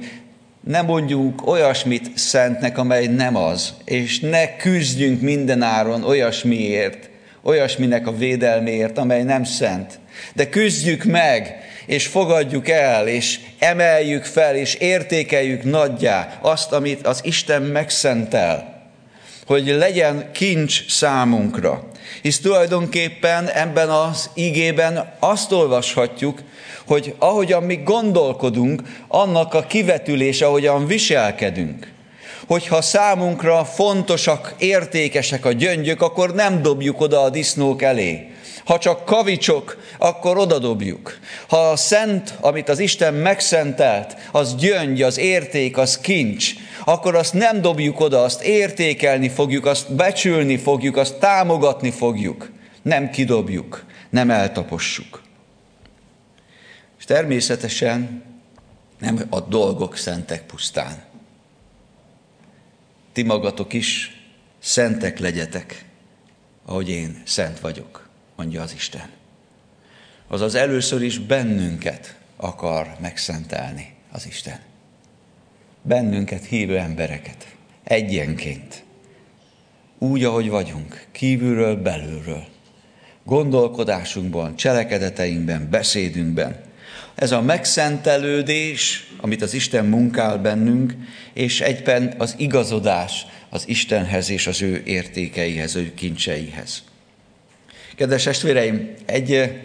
ne 0.67 0.81
mondjunk 0.81 1.47
olyasmit 1.47 2.17
szentnek, 2.17 2.77
amely 2.77 3.07
nem 3.07 3.35
az, 3.35 3.73
és 3.85 4.19
ne 4.19 4.55
küzdjünk 4.55 5.21
mindenáron 5.21 6.03
olyasmiért, 6.03 7.09
olyasminek 7.43 8.07
a 8.07 8.15
védelméért, 8.15 8.97
amely 8.97 9.23
nem 9.23 9.43
szent. 9.43 9.99
De 10.33 10.49
küzdjük 10.49 11.03
meg, 11.03 11.55
és 11.85 12.07
fogadjuk 12.07 12.69
el, 12.69 13.07
és 13.07 13.39
emeljük 13.59 14.23
fel, 14.23 14.55
és 14.55 14.73
értékeljük 14.73 15.63
nagyjá 15.63 16.37
azt, 16.41 16.71
amit 16.71 17.07
az 17.07 17.19
Isten 17.23 17.61
megszentel, 17.61 18.70
hogy 19.51 19.67
legyen 19.67 20.29
kincs 20.31 20.85
számunkra. 20.87 21.83
Hisz 22.21 22.39
tulajdonképpen 22.39 23.47
ebben 23.49 23.89
az 23.89 24.29
igében 24.33 25.13
azt 25.19 25.51
olvashatjuk, 25.51 26.41
hogy 26.85 27.15
ahogyan 27.17 27.63
mi 27.63 27.75
gondolkodunk, 27.75 28.81
annak 29.07 29.53
a 29.53 29.61
kivetülése, 29.61 30.45
ahogyan 30.45 30.87
viselkedünk. 30.87 31.87
Hogyha 32.47 32.81
számunkra 32.81 33.65
fontosak, 33.65 34.55
értékesek 34.57 35.45
a 35.45 35.51
gyöngyök, 35.51 36.01
akkor 36.01 36.33
nem 36.33 36.61
dobjuk 36.61 37.01
oda 37.01 37.21
a 37.21 37.29
disznók 37.29 37.81
elé. 37.81 38.30
Ha 38.71 38.77
csak 38.77 39.05
kavicsok, 39.05 39.77
akkor 39.97 40.37
odadobjuk. 40.37 41.19
Ha 41.47 41.69
a 41.69 41.75
szent, 41.75 42.37
amit 42.41 42.69
az 42.69 42.79
Isten 42.79 43.13
megszentelt, 43.13 44.17
az 44.31 44.55
gyöngy, 44.55 45.01
az 45.01 45.17
érték, 45.17 45.77
az 45.77 45.97
kincs, 45.97 46.53
akkor 46.85 47.15
azt 47.15 47.33
nem 47.33 47.61
dobjuk 47.61 47.99
oda, 47.99 48.23
azt 48.23 48.41
értékelni 48.41 49.29
fogjuk, 49.29 49.65
azt 49.65 49.95
becsülni 49.95 50.57
fogjuk, 50.57 50.97
azt 50.97 51.15
támogatni 51.15 51.91
fogjuk. 51.91 52.51
Nem 52.81 53.09
kidobjuk, 53.09 53.85
nem 54.09 54.29
eltapossuk. 54.29 55.21
És 56.99 57.05
természetesen 57.05 58.23
nem 58.99 59.25
a 59.29 59.39
dolgok 59.39 59.97
szentek 59.97 60.45
pusztán. 60.45 61.03
Ti 63.13 63.23
magatok 63.23 63.73
is 63.73 64.21
szentek 64.59 65.19
legyetek, 65.19 65.85
ahogy 66.65 66.89
én 66.89 67.21
szent 67.25 67.59
vagyok, 67.59 68.00
mondja 68.41 68.61
az 68.61 68.73
Isten. 68.73 69.09
Azaz 70.27 70.55
először 70.55 71.01
is 71.01 71.19
bennünket 71.19 72.15
akar 72.35 72.95
megszentelni 72.99 73.93
az 74.11 74.27
Isten 74.27 74.69
bennünket 75.81 76.45
hívő 76.45 76.77
embereket, 76.77 77.55
egyenként, 77.83 78.83
úgy, 79.97 80.23
ahogy 80.23 80.49
vagyunk, 80.49 81.05
kívülről, 81.11 81.75
belülről, 81.75 82.45
gondolkodásunkban, 83.23 84.55
cselekedeteinkben, 84.55 85.69
beszédünkben. 85.69 86.61
Ez 87.15 87.31
a 87.31 87.41
megszentelődés, 87.41 89.07
amit 89.17 89.41
az 89.41 89.53
Isten 89.53 89.85
munkál 89.85 90.37
bennünk, 90.37 90.95
és 91.33 91.61
egyben 91.61 92.13
az 92.17 92.35
igazodás 92.37 93.25
az 93.49 93.67
Istenhez 93.67 94.29
és 94.29 94.47
az 94.47 94.61
ő 94.61 94.81
értékeihez, 94.85 95.75
ő 95.75 95.93
kincseihez. 95.93 96.83
Kedves 98.01 98.23
testvéreim, 98.23 98.93
egy 99.05 99.59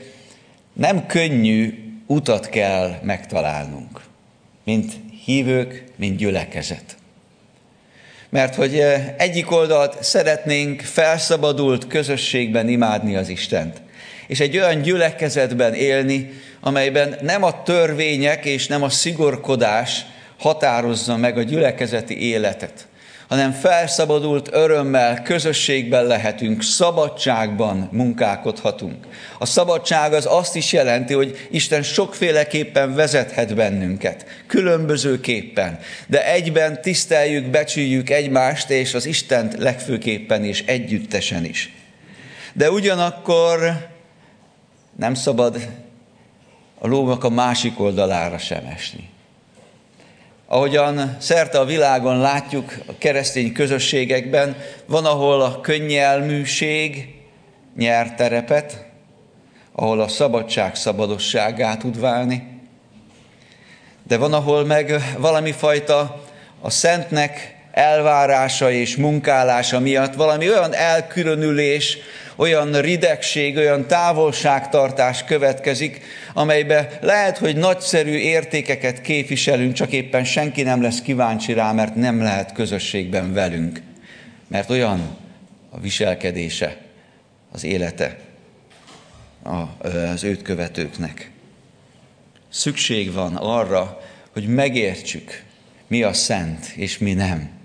nem 0.73 1.07
könnyű 1.07 1.75
utat 2.07 2.49
kell 2.49 2.99
megtalálnunk, 3.03 4.01
mint 4.65 4.93
hívők, 5.25 5.85
mint 5.95 6.17
gyülekezet. 6.17 6.97
Mert 8.29 8.55
hogy 8.55 8.83
egyik 9.17 9.51
oldalt 9.51 10.03
szeretnénk 10.03 10.81
felszabadult 10.81 11.87
közösségben 11.87 12.69
imádni 12.69 13.17
az 13.17 13.29
Istent. 13.29 13.83
És 14.27 14.41
egy 14.41 14.57
olyan 14.57 14.83
gyülekezetben 14.83 15.75
élni, 15.75 16.33
amelyben 16.61 17.17
nem 17.23 17.43
a 17.43 17.63
törvények 17.63 18.45
és 18.45 18.67
nem 18.67 18.83
a 18.83 18.91
szigorkodás 18.91 20.07
határozza 20.39 21.17
meg 21.17 21.39
a 21.39 21.43
gyülekezeti 21.43 22.21
életet, 22.21 22.87
hanem 23.29 23.53
felszabadult 23.53 24.49
örömmel, 24.53 25.23
közösségben 25.23 26.05
lehetünk, 26.05 26.63
szabadságban 26.63 27.89
munkálkodhatunk. 27.93 29.07
A 29.39 29.47
szabadság 29.47 30.13
az 30.13 30.27
azt 30.27 30.57
is 30.57 30.73
jelenti, 30.73 31.15
hogy 31.15 31.49
Isten 31.51 31.83
sokféleképpen 31.83 32.95
vezethet 32.95 33.55
bennünket, 33.55 34.27
különbözőképpen, 34.47 35.79
de 36.07 36.33
egyben 36.33 36.83
tiszteljük, 36.83 37.47
becsüljük 37.47 38.11
egymást 38.11 38.71
és 38.71 38.95
az 38.95 39.07
Istent 39.07 39.55
legfőképpen 39.59 40.45
és 40.45 40.65
együttesen 40.67 41.45
is. 41.45 41.75
De 42.53 42.71
ugyanakkor 42.71 43.87
nem 44.97 45.15
szabad 45.15 45.69
a 46.79 46.87
lónak 46.87 47.25
a 47.25 47.29
másik 47.29 47.81
oldalára 47.81 48.39
sem 48.39 48.65
esni. 48.75 49.15
Ahogyan 50.49 51.17
szerte 51.21 51.59
a 51.59 51.65
világon 51.65 52.19
látjuk 52.19 52.75
a 52.87 52.93
keresztény 52.99 53.53
közösségekben, 53.53 54.57
van, 54.87 55.05
ahol 55.05 55.43
a 55.43 55.61
könnyelműség 55.61 57.15
nyer 57.77 58.15
terepet, 58.15 58.87
ahol 59.73 60.01
a 60.01 60.09
szabadság 60.09 60.75
szabadosságá 60.75 61.77
tud 61.77 62.01
válni, 62.01 62.61
de 64.07 64.17
van, 64.17 64.33
ahol 64.33 64.65
meg 64.65 65.15
valami 65.19 65.53
fajta 65.53 66.25
a 66.61 66.71
szentnek 66.71 67.57
elvárása 67.73 68.71
és 68.71 68.97
munkálása 68.97 69.81
miatt 69.81 70.15
valami 70.15 70.49
olyan 70.49 70.75
elkülönülés, 70.75 71.99
olyan 72.37 72.81
ridegség, 72.81 73.57
olyan 73.57 73.87
távolságtartás 73.87 75.25
következik, 75.25 76.01
amelybe 76.35 76.99
lehet, 77.01 77.39
hogy 77.39 77.57
nagyszerű 77.57 78.17
értékeket 78.17 79.01
képviselünk, 79.01 79.73
csak 79.73 79.93
éppen 79.93 80.25
senki 80.25 80.63
nem 80.63 80.83
lesz 80.83 81.01
kíváncsi 81.01 81.53
rá, 81.53 81.73
mert 81.73 81.95
nem 81.95 82.23
lehet 82.23 82.53
közösségben 82.53 83.33
velünk. 83.33 83.81
Mert 84.49 84.71
olyan 84.71 85.17
a 85.71 85.81
viselkedése, 85.81 86.77
az 87.53 87.65
élete 87.65 88.19
az 90.13 90.25
őt 90.25 90.43
követőknek. 90.43 91.31
Szükség 92.49 93.13
van 93.13 93.37
arra, 93.37 94.01
hogy 94.33 94.47
megértsük, 94.47 95.43
mi 95.87 96.03
a 96.03 96.13
szent 96.13 96.73
és 96.77 96.99
mi 96.99 97.13
nem 97.13 97.56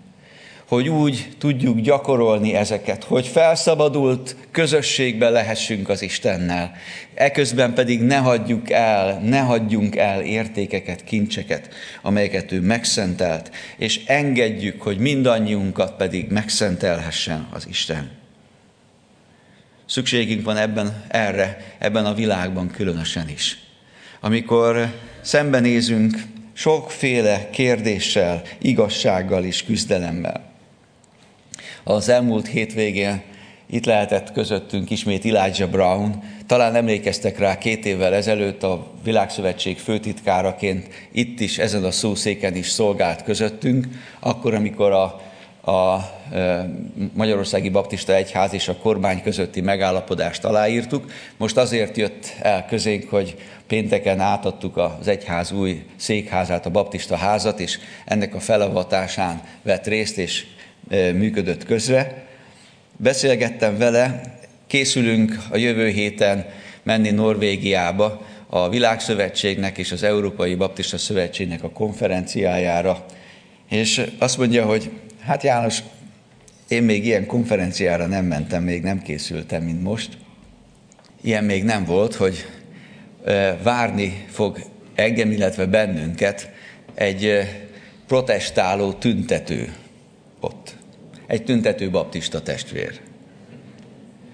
hogy 0.71 0.89
úgy 0.89 1.29
tudjuk 1.37 1.79
gyakorolni 1.79 2.53
ezeket, 2.53 3.03
hogy 3.03 3.27
felszabadult 3.27 4.35
közösségbe 4.51 5.29
lehessünk 5.29 5.89
az 5.89 6.01
Istennel. 6.01 6.71
Eközben 7.13 7.73
pedig 7.73 8.01
ne 8.01 8.17
hagyjuk 8.17 8.69
el, 8.69 9.19
ne 9.19 9.39
hagyjunk 9.39 9.95
el 9.95 10.21
értékeket, 10.21 11.03
kincseket, 11.03 11.69
amelyeket 12.01 12.51
ő 12.51 12.61
megszentelt, 12.61 13.51
és 13.77 14.01
engedjük, 14.05 14.81
hogy 14.81 14.97
mindannyiunkat 14.97 15.95
pedig 15.95 16.29
megszentelhessen 16.29 17.47
az 17.49 17.67
Isten. 17.67 18.11
Szükségünk 19.85 20.45
van 20.45 20.57
ebben 20.57 21.03
erre, 21.07 21.75
ebben 21.77 22.05
a 22.05 22.13
világban 22.13 22.69
különösen 22.69 23.29
is. 23.29 23.57
Amikor 24.19 24.93
szembenézünk 25.21 26.23
sokféle 26.53 27.49
kérdéssel, 27.49 28.41
igazsággal 28.61 29.43
és 29.43 29.63
küzdelemmel. 29.63 30.49
Az 31.83 32.09
elmúlt 32.09 32.47
hétvégén 32.47 33.21
itt 33.65 33.85
lehetett 33.85 34.31
közöttünk 34.31 34.89
ismét 34.89 35.25
Elijah 35.25 35.69
Brown. 35.69 36.23
Talán 36.47 36.75
emlékeztek 36.75 37.39
rá 37.39 37.57
két 37.57 37.85
évvel 37.85 38.13
ezelőtt 38.13 38.63
a 38.63 38.87
Világszövetség 39.03 39.77
főtitkáraként 39.77 40.87
itt 41.11 41.39
is, 41.39 41.57
ezen 41.57 41.83
a 41.83 41.91
szószéken 41.91 42.55
is 42.55 42.69
szolgált 42.69 43.23
közöttünk, 43.23 43.87
akkor, 44.19 44.53
amikor 44.53 44.91
a, 44.91 45.03
a 45.71 46.09
Magyarországi 47.13 47.69
Baptista 47.69 48.15
Egyház 48.15 48.53
és 48.53 48.67
a 48.67 48.75
kormány 48.75 49.21
közötti 49.21 49.61
megállapodást 49.61 50.45
aláírtuk. 50.45 51.11
Most 51.37 51.57
azért 51.57 51.97
jött 51.97 52.33
el 52.41 52.65
közénk, 52.65 53.09
hogy 53.09 53.35
pénteken 53.67 54.19
átadtuk 54.19 54.77
az 54.77 55.07
egyház 55.07 55.51
új 55.51 55.85
székházát, 55.95 56.65
a 56.65 56.69
baptista 56.69 57.15
házat, 57.15 57.59
és 57.59 57.79
ennek 58.05 58.35
a 58.35 58.39
felavatásán 58.39 59.41
vett 59.61 59.87
részt, 59.87 60.17
és 60.17 60.45
működött 60.89 61.65
közre. 61.65 62.25
Beszélgettem 62.97 63.77
vele, 63.77 64.21
készülünk 64.67 65.37
a 65.49 65.57
jövő 65.57 65.87
héten 65.87 66.45
menni 66.83 67.09
Norvégiába 67.09 68.21
a 68.47 68.69
Világszövetségnek 68.69 69.77
és 69.77 69.91
az 69.91 70.03
Európai 70.03 70.55
Baptista 70.55 70.97
Szövetségnek 70.97 71.63
a 71.63 71.69
konferenciájára, 71.69 73.05
és 73.69 74.01
azt 74.17 74.37
mondja, 74.37 74.65
hogy 74.65 74.89
hát 75.21 75.43
János, 75.43 75.83
én 76.67 76.83
még 76.83 77.05
ilyen 77.05 77.25
konferenciára 77.25 78.05
nem 78.05 78.25
mentem, 78.25 78.63
még 78.63 78.81
nem 78.81 79.01
készültem, 79.01 79.63
mint 79.63 79.83
most. 79.83 80.17
Ilyen 81.21 81.43
még 81.43 81.63
nem 81.63 81.85
volt, 81.85 82.15
hogy 82.15 82.45
várni 83.63 84.25
fog 84.29 84.59
engem, 84.95 85.31
illetve 85.31 85.65
bennünket 85.65 86.49
egy 86.93 87.39
protestáló 88.07 88.93
tüntető 88.93 89.73
ott 90.41 90.75
egy 91.27 91.43
tüntető 91.43 91.89
baptista 91.89 92.41
testvér, 92.41 92.99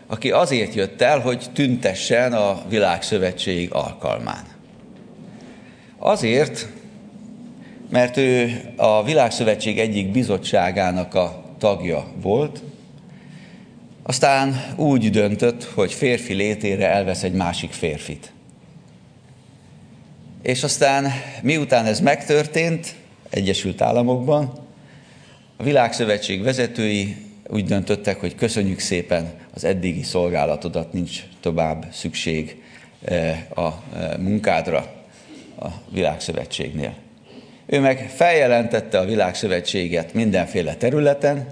aki 0.07 0.31
azért 0.31 0.73
jött 0.73 1.01
el, 1.01 1.19
hogy 1.19 1.45
tüntessen 1.53 2.33
a 2.33 2.61
világszövetség 2.69 3.73
alkalmán. 3.73 4.43
Azért, 5.97 6.67
mert 7.89 8.17
ő 8.17 8.61
a 8.75 9.03
világszövetség 9.03 9.79
egyik 9.79 10.11
bizottságának 10.11 11.13
a 11.13 11.43
tagja 11.57 12.07
volt, 12.21 12.61
aztán 14.03 14.73
úgy 14.75 15.09
döntött, 15.09 15.63
hogy 15.63 15.93
férfi 15.93 16.33
létére 16.33 16.89
elvesz 16.89 17.23
egy 17.23 17.33
másik 17.33 17.71
férfit. 17.71 18.31
És 20.41 20.63
aztán 20.63 21.11
miután 21.41 21.85
ez 21.85 21.99
megtörtént 21.99 22.95
Egyesült 23.29 23.81
Államokban, 23.81 24.66
a 25.57 25.63
Világszövetség 25.63 26.43
vezetői 26.43 27.15
úgy 27.47 27.65
döntöttek, 27.65 28.19
hogy 28.19 28.35
köszönjük 28.35 28.79
szépen 28.79 29.33
az 29.53 29.63
eddigi 29.63 30.03
szolgálatodat, 30.03 30.93
nincs 30.93 31.23
tovább 31.39 31.85
szükség 31.91 32.61
eh, 33.03 33.37
a 33.55 33.83
eh, 33.95 34.17
munkádra 34.17 34.93
a 35.59 35.67
Világszövetségnél. 35.89 36.93
Ő 37.65 37.79
meg 37.79 38.09
feljelentette 38.15 38.99
a 38.99 39.05
Világszövetséget 39.05 40.13
mindenféle 40.13 40.75
területen, 40.75 41.47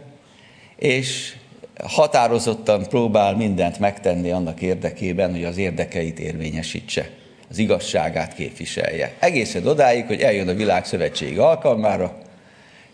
és 0.75 1.35
határozottan 1.83 2.83
próbál 2.87 3.35
mindent 3.35 3.79
megtenni 3.79 4.31
annak 4.31 4.61
érdekében, 4.61 5.31
hogy 5.31 5.43
az 5.43 5.57
érdekeit 5.57 6.19
érvényesítse, 6.19 7.09
az 7.49 7.57
igazságát 7.57 8.33
képviselje. 8.33 9.13
Egészen 9.19 9.67
odáig, 9.67 10.05
hogy 10.05 10.21
eljön 10.21 10.47
a 10.47 10.53
Világszövetség 10.53 11.39
alkalmára, 11.39 12.17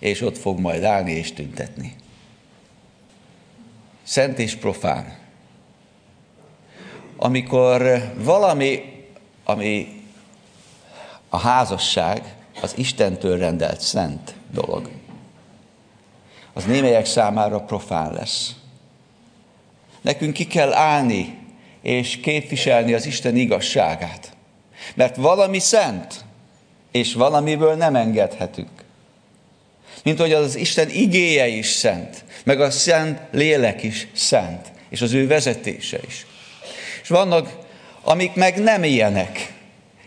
és 0.02 0.22
ott 0.22 0.38
fog 0.38 0.60
majd 0.60 0.84
állni 0.84 1.12
és 1.12 1.34
tüntetni. 1.34 1.96
Szent 4.04 4.40
és 4.40 4.56
profán. 4.56 5.18
Amikor 7.18 8.12
valami, 8.18 8.82
ami 9.44 10.04
a 11.30 11.38
házasság, 11.38 12.36
az 12.62 12.78
Istentől 12.78 13.38
rendelt 13.38 13.82
szent 13.82 14.34
dolog, 14.52 14.90
az 16.54 16.66
némelyek 16.66 17.06
számára 17.06 17.60
profán 17.60 18.14
lesz. 18.14 18.56
Nekünk 20.02 20.34
ki 20.34 20.48
kell 20.48 20.74
állni 20.74 21.38
és 21.82 22.20
képviselni 22.20 22.94
az 22.94 23.06
Isten 23.06 23.36
igazságát. 23.36 24.36
Mert 24.96 25.16
valami 25.16 25.60
szent, 25.60 26.26
és 26.92 27.14
valamiből 27.14 27.76
nem 27.76 27.96
engedhetünk. 27.96 28.81
Mint 30.04 30.20
hogy 30.20 30.34
az 30.34 30.56
Isten 30.56 30.90
igéje 30.90 31.48
is 31.48 31.68
szent, 31.68 32.24
meg 32.44 32.62
a 32.62 32.72
szent 32.72 33.20
lélek 33.32 33.84
is 33.84 34.08
szent, 34.14 34.72
és 34.90 35.02
az 35.02 35.14
ő 35.14 35.28
vezetése 35.28 36.00
is. 36.08 36.26
És 37.02 37.08
vannak, 37.08 37.58
amik 38.02 38.34
meg 38.34 38.58
nem 38.58 38.84
ilyenek, 38.84 39.54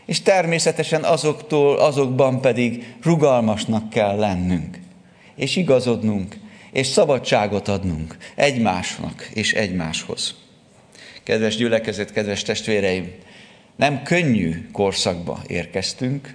és 0.07 0.22
természetesen 0.22 1.04
azoktól, 1.04 1.78
azokban 1.78 2.40
pedig 2.40 2.94
rugalmasnak 3.02 3.90
kell 3.90 4.16
lennünk, 4.16 4.78
és 5.37 5.57
igazodnunk, 5.57 6.37
és 6.72 6.87
szabadságot 6.87 7.68
adnunk 7.68 8.16
egymásnak 8.35 9.28
és 9.35 9.52
egymáshoz. 9.52 10.35
Kedves 11.22 11.57
gyülekezet, 11.57 12.12
kedves 12.12 12.42
testvéreim, 12.42 13.12
nem 13.76 14.02
könnyű 14.02 14.68
korszakba 14.72 15.42
érkeztünk, 15.46 16.35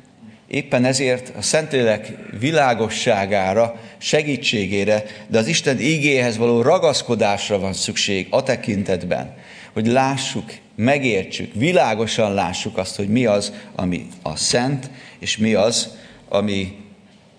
Éppen 0.49 0.85
ezért 0.85 1.31
a 1.35 1.41
Szentlélek 1.41 2.13
világosságára, 2.39 3.79
segítségére, 3.97 5.03
de 5.27 5.37
az 5.37 5.47
Isten 5.47 5.79
ígéhez 5.79 6.37
való 6.37 6.61
ragaszkodásra 6.61 7.59
van 7.59 7.73
szükség 7.73 8.27
a 8.29 8.43
tekintetben, 8.43 9.35
hogy 9.73 9.87
lássuk, 9.87 10.51
megértsük, 10.75 11.53
világosan 11.53 12.33
lássuk 12.33 12.77
azt, 12.77 12.95
hogy 12.95 13.07
mi 13.07 13.25
az, 13.25 13.53
ami 13.75 14.07
a 14.21 14.35
szent, 14.35 14.89
és 15.19 15.37
mi 15.37 15.53
az, 15.53 15.97
ami 16.29 16.77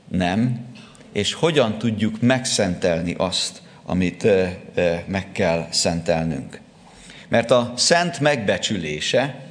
nem, 0.09 0.67
és 1.13 1.33
hogyan 1.33 1.79
tudjuk 1.79 2.21
megszentelni 2.21 3.15
azt, 3.19 3.63
amit 3.85 4.27
meg 5.07 5.33
kell 5.33 5.67
szentelnünk. 5.71 6.61
Mert 7.29 7.51
a 7.51 7.73
szent 7.77 8.21
megbecsülése 8.21 9.50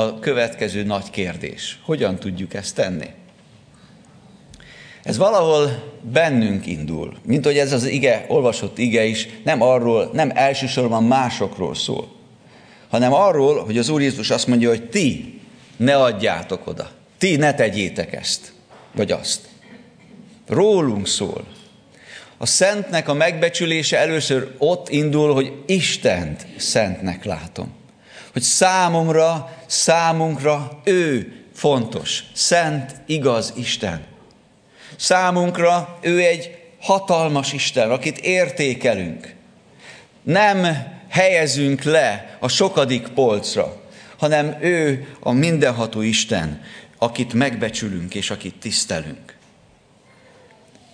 a 0.00 0.18
következő 0.18 0.82
nagy 0.82 1.10
kérdés. 1.10 1.78
Hogyan 1.84 2.16
tudjuk 2.16 2.54
ezt 2.54 2.74
tenni? 2.74 3.06
Ez 5.02 5.16
valahol 5.16 5.82
bennünk 6.12 6.66
indul, 6.66 7.16
mint 7.24 7.44
hogy 7.44 7.58
ez 7.58 7.72
az 7.72 7.84
ige, 7.84 8.24
olvasott 8.28 8.78
ige 8.78 9.04
is 9.04 9.28
nem 9.44 9.62
arról, 9.62 10.10
nem 10.12 10.30
elsősorban 10.34 11.04
másokról 11.04 11.74
szól, 11.74 12.08
hanem 12.88 13.12
arról, 13.12 13.64
hogy 13.64 13.78
az 13.78 13.88
Úr 13.88 14.00
Jézus 14.00 14.30
azt 14.30 14.46
mondja, 14.46 14.68
hogy 14.68 14.88
ti 14.88 15.40
ne 15.76 15.96
adjátok 15.96 16.66
oda, 16.66 16.90
ti 17.18 17.36
ne 17.36 17.54
tegyétek 17.54 18.12
ezt, 18.12 18.52
vagy 18.92 19.12
azt. 19.12 19.48
Rólunk 20.48 21.06
szól. 21.06 21.44
A 22.38 22.46
szentnek 22.46 23.08
a 23.08 23.14
megbecsülése 23.14 23.98
először 23.98 24.54
ott 24.58 24.88
indul, 24.88 25.34
hogy 25.34 25.52
Istent 25.66 26.46
szentnek 26.56 27.24
látom. 27.24 27.79
Hogy 28.32 28.42
számomra, 28.42 29.56
számunkra 29.66 30.80
ő 30.84 31.32
fontos, 31.54 32.22
szent, 32.34 32.94
igaz 33.06 33.52
Isten. 33.56 34.04
Számunkra 34.96 35.98
ő 36.00 36.18
egy 36.18 36.58
hatalmas 36.80 37.52
Isten, 37.52 37.90
akit 37.90 38.18
értékelünk. 38.18 39.34
Nem 40.22 40.66
helyezünk 41.08 41.82
le 41.82 42.36
a 42.40 42.48
sokadik 42.48 43.08
polcra, 43.08 43.82
hanem 44.16 44.56
ő 44.60 45.08
a 45.20 45.32
mindenható 45.32 46.00
Isten, 46.00 46.62
akit 46.98 47.32
megbecsülünk 47.32 48.14
és 48.14 48.30
akit 48.30 48.54
tisztelünk. 48.54 49.36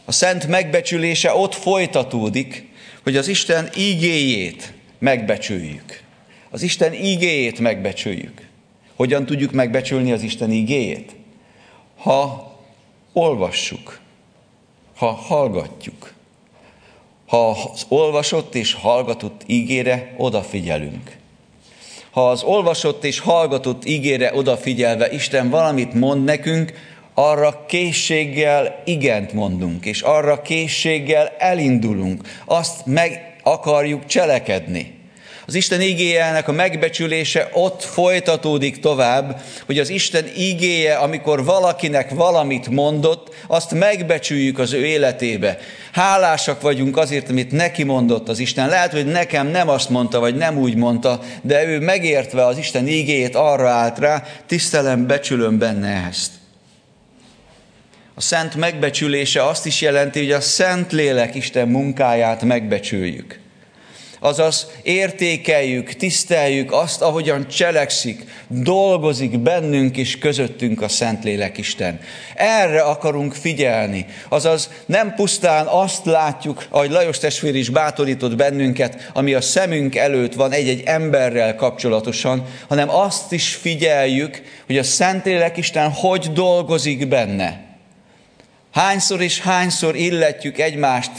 A 0.04 0.12
szent 0.12 0.46
megbecsülése 0.46 1.34
ott 1.34 1.54
folytatódik, 1.54 2.68
hogy 3.02 3.16
az 3.16 3.28
Isten 3.28 3.68
ígéjét 3.76 4.72
megbecsüljük. 4.98 6.04
Az 6.50 6.62
Isten 6.62 6.92
ígéjét 6.92 7.60
megbecsüljük. 7.60 8.48
Hogyan 8.96 9.26
tudjuk 9.26 9.52
megbecsülni 9.52 10.12
az 10.12 10.22
Isten 10.22 10.50
ígéjét? 10.50 11.14
Ha 11.96 12.52
olvassuk, 13.12 14.00
ha 14.96 15.10
hallgatjuk, 15.10 16.12
ha 17.26 17.48
az 17.48 17.84
olvasott 17.88 18.54
és 18.54 18.72
hallgatott 18.72 19.42
ígére 19.46 20.14
odafigyelünk. 20.16 21.16
Ha 22.10 22.30
az 22.30 22.42
olvasott 22.42 23.04
és 23.04 23.18
hallgatott 23.18 23.84
ígére 23.84 24.34
odafigyelve 24.34 25.10
Isten 25.10 25.50
valamit 25.50 25.94
mond 25.94 26.24
nekünk, 26.24 26.72
arra 27.14 27.64
készséggel 27.66 28.82
igent 28.84 29.32
mondunk, 29.32 29.84
és 29.84 30.02
arra 30.02 30.42
készséggel 30.42 31.34
elindulunk, 31.38 32.28
azt 32.44 32.86
meg 32.86 33.36
akarjuk 33.42 34.06
cselekedni. 34.06 34.95
Az 35.46 35.54
Isten 35.54 35.80
ígéjelnek 35.80 36.48
a 36.48 36.52
megbecsülése 36.52 37.48
ott 37.52 37.82
folytatódik 37.82 38.80
tovább, 38.80 39.40
hogy 39.66 39.78
az 39.78 39.88
Isten 39.88 40.24
ígéje, 40.36 40.94
amikor 40.94 41.44
valakinek 41.44 42.10
valamit 42.10 42.68
mondott, 42.68 43.34
azt 43.46 43.74
megbecsüljük 43.74 44.58
az 44.58 44.72
ő 44.72 44.84
életébe. 44.84 45.58
Hálásak 45.92 46.60
vagyunk 46.60 46.96
azért, 46.96 47.28
amit 47.28 47.50
neki 47.50 47.82
mondott 47.82 48.28
az 48.28 48.38
Isten. 48.38 48.68
Lehet, 48.68 48.92
hogy 48.92 49.06
nekem 49.06 49.46
nem 49.46 49.68
azt 49.68 49.88
mondta, 49.88 50.20
vagy 50.20 50.36
nem 50.36 50.58
úgy 50.58 50.74
mondta, 50.74 51.20
de 51.42 51.66
ő 51.66 51.80
megértve 51.80 52.46
az 52.46 52.58
Isten 52.58 52.88
ígéjét 52.88 53.34
arra 53.34 53.68
állt 53.68 53.98
rá, 53.98 54.24
tisztelem, 54.46 55.06
becsülöm 55.06 55.58
benne 55.58 56.06
ezt. 56.08 56.30
A 58.14 58.20
szent 58.20 58.54
megbecsülése 58.54 59.46
azt 59.46 59.66
is 59.66 59.80
jelenti, 59.80 60.18
hogy 60.18 60.32
a 60.32 60.40
szent 60.40 60.92
lélek 60.92 61.34
Isten 61.34 61.68
munkáját 61.68 62.42
megbecsüljük. 62.42 63.44
Azaz 64.20 64.70
értékeljük, 64.82 65.92
tiszteljük 65.92 66.72
azt, 66.72 67.02
ahogyan 67.02 67.48
cselekszik, 67.48 68.24
dolgozik 68.48 69.38
bennünk 69.38 69.96
és 69.96 70.18
közöttünk 70.18 70.82
a 70.82 70.88
Szentlélek 70.88 71.58
Isten. 71.58 72.00
Erre 72.34 72.80
akarunk 72.80 73.34
figyelni. 73.34 74.06
Azaz 74.28 74.70
nem 74.86 75.14
pusztán 75.14 75.66
azt 75.66 76.04
látjuk, 76.04 76.66
ahogy 76.70 76.90
Lajos 76.90 77.18
testvér 77.18 77.54
is 77.54 77.68
bátorított 77.68 78.36
bennünket, 78.36 79.10
ami 79.12 79.34
a 79.34 79.40
szemünk 79.40 79.96
előtt 79.96 80.34
van 80.34 80.52
egy-egy 80.52 80.82
emberrel 80.84 81.54
kapcsolatosan, 81.54 82.44
hanem 82.68 82.90
azt 82.90 83.32
is 83.32 83.54
figyeljük, 83.54 84.42
hogy 84.66 84.78
a 84.78 84.82
Szentlélek 84.82 85.56
Isten 85.56 85.90
hogy 85.90 86.32
dolgozik 86.32 87.08
benne 87.08 87.66
Hányszor 88.76 89.20
és 89.20 89.40
hányszor 89.40 89.96
illetjük 89.96 90.58
egymást 90.58 91.10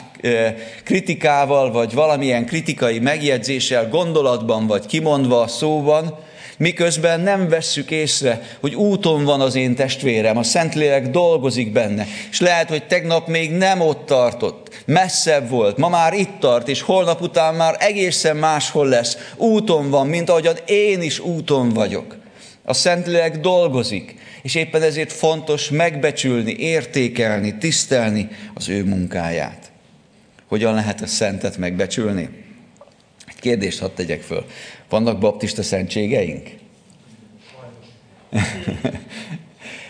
kritikával, 0.83 1.71
vagy 1.71 1.93
valamilyen 1.93 2.45
kritikai 2.45 2.99
megjegyzéssel, 2.99 3.89
gondolatban, 3.89 4.67
vagy 4.67 4.85
kimondva 4.85 5.47
szóban, 5.47 6.25
miközben 6.57 7.19
nem 7.19 7.49
vesszük 7.49 7.91
észre, 7.91 8.41
hogy 8.59 8.75
úton 8.75 9.23
van 9.23 9.41
az 9.41 9.55
én 9.55 9.75
testvérem, 9.75 10.37
a 10.37 10.43
Szentlélek 10.43 11.09
dolgozik 11.09 11.71
benne, 11.71 12.05
és 12.29 12.39
lehet, 12.39 12.69
hogy 12.69 12.87
tegnap 12.87 13.27
még 13.27 13.51
nem 13.51 13.81
ott 13.81 14.05
tartott, 14.05 14.83
messzebb 14.85 15.49
volt, 15.49 15.77
ma 15.77 15.89
már 15.89 16.13
itt 16.13 16.39
tart, 16.39 16.67
és 16.67 16.81
holnap 16.81 17.21
után 17.21 17.55
már 17.55 17.75
egészen 17.79 18.35
máshol 18.35 18.87
lesz, 18.87 19.17
úton 19.35 19.89
van, 19.89 20.07
mint 20.07 20.29
ahogyan 20.29 20.55
én 20.65 21.01
is 21.01 21.19
úton 21.19 21.69
vagyok. 21.69 22.15
A 22.63 22.73
Szentlélek 22.73 23.39
dolgozik, 23.39 24.15
és 24.41 24.55
éppen 24.55 24.81
ezért 24.81 25.11
fontos 25.11 25.69
megbecsülni, 25.69 26.55
értékelni, 26.57 27.57
tisztelni 27.57 28.29
az 28.53 28.69
ő 28.69 28.83
munkáját. 28.83 29.71
Hogyan 30.47 30.73
lehet 30.73 31.01
a 31.01 31.07
szentet 31.07 31.57
megbecsülni? 31.57 32.29
Egy 33.27 33.39
kérdést 33.39 33.79
hadd 33.79 33.95
tegyek 33.95 34.21
föl. 34.21 34.45
Vannak 34.89 35.19
baptista 35.19 35.63
szentségeink? 35.63 36.49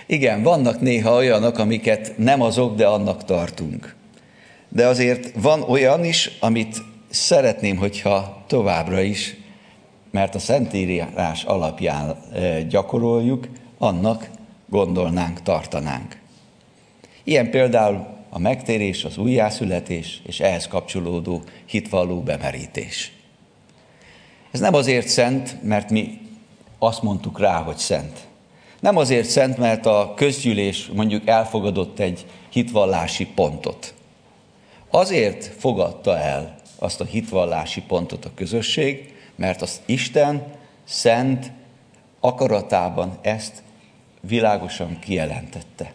Igen, 0.05 0.43
vannak 0.43 0.81
néha 0.81 1.15
olyanok, 1.15 1.57
amiket 1.57 2.17
nem 2.17 2.41
azok, 2.41 2.75
de 2.75 2.87
annak 2.87 3.25
tartunk. 3.25 3.95
De 4.69 4.87
azért 4.87 5.31
van 5.35 5.61
olyan 5.61 6.05
is, 6.05 6.31
amit 6.39 6.77
szeretném, 7.09 7.77
hogyha 7.77 8.43
továbbra 8.47 9.01
is, 9.01 9.35
mert 10.11 10.35
a 10.35 10.39
Szentírás 10.39 11.43
alapján 11.43 12.15
eh, 12.33 12.63
gyakoroljuk, 12.69 13.47
annak 13.77 14.29
gondolnánk, 14.69 15.41
tartanánk. 15.41 16.17
Ilyen 17.23 17.49
például 17.49 18.16
a 18.29 18.39
megtérés, 18.39 19.03
az 19.03 19.17
újjászületés 19.17 20.21
és 20.25 20.39
ehhez 20.39 20.67
kapcsolódó 20.67 21.43
hitvalló 21.65 22.21
bemerítés. 22.21 23.11
Ez 24.51 24.59
nem 24.59 24.73
azért 24.73 25.07
szent, 25.07 25.63
mert 25.63 25.89
mi 25.89 26.21
azt 26.79 27.01
mondtuk 27.01 27.39
rá, 27.39 27.61
hogy 27.61 27.77
szent. 27.77 28.27
Nem 28.79 28.97
azért 28.97 29.29
szent, 29.29 29.57
mert 29.57 29.85
a 29.85 30.13
közgyűlés 30.15 30.89
mondjuk 30.93 31.27
elfogadott 31.27 31.99
egy 31.99 32.25
hitvallási 32.49 33.25
pontot. 33.25 33.93
Azért 34.89 35.45
fogadta 35.45 36.17
el 36.17 36.55
azt 36.79 37.01
a 37.01 37.05
hitvallási 37.05 37.81
pontot 37.81 38.25
a 38.25 38.33
közösség, 38.35 39.13
mert 39.35 39.61
az 39.61 39.81
Isten 39.85 40.53
szent 40.83 41.51
akaratában 42.19 43.17
ezt 43.21 43.63
világosan 44.21 44.99
kijelentette. 44.99 45.93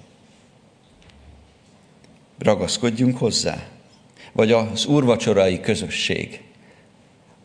Ragaszkodjunk 2.42 3.18
hozzá. 3.18 3.62
Vagy 4.33 4.52
az 4.52 4.87
úrvacsorai 4.87 5.61
közösség, 5.61 6.40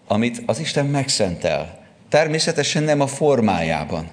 amit 0.08 0.44
az 0.46 0.60
Isten 0.60 0.86
megszentel. 0.86 1.86
Természetesen 2.10 2.84
nem 2.84 3.02
a 3.02 3.08
formájában. 3.08 4.08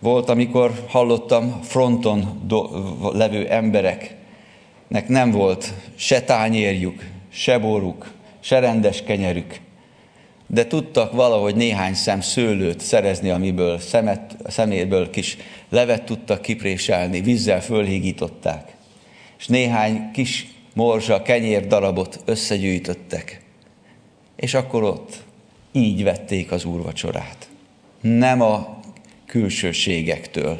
Volt, 0.00 0.28
amikor 0.28 0.84
hallottam 0.88 1.62
fronton 1.62 2.42
do- 2.46 2.70
levő 3.14 3.48
embereknek 3.48 5.08
nem 5.08 5.30
volt 5.30 5.72
se 5.94 6.22
tányérjuk, 6.22 7.04
se 7.32 7.58
boruk, 7.58 8.12
se 8.40 8.58
rendes 8.58 9.02
kenyerük, 9.02 9.60
de 10.46 10.66
tudtak 10.66 11.12
valahogy 11.12 11.54
néhány 11.54 11.94
szem 11.94 12.20
szőlőt 12.20 12.80
szerezni, 12.80 13.30
amiből 13.30 13.78
szemet, 13.78 14.36
szeméből 14.46 15.10
kis 15.10 15.36
levet 15.68 16.02
tudtak 16.02 16.42
kipréselni, 16.42 17.20
vízzel 17.20 17.62
fölhígították, 17.62 18.75
és 19.38 19.46
néhány 19.46 20.10
kis 20.10 20.46
morzsa, 20.74 21.22
kenyér 21.22 21.66
darabot 21.66 22.20
összegyűjtöttek. 22.24 23.40
És 24.36 24.54
akkor 24.54 24.82
ott 24.82 25.22
így 25.72 26.02
vették 26.02 26.50
az 26.50 26.64
úrvacsorát. 26.64 27.48
Nem 28.00 28.40
a 28.40 28.80
külsőségektől, 29.26 30.58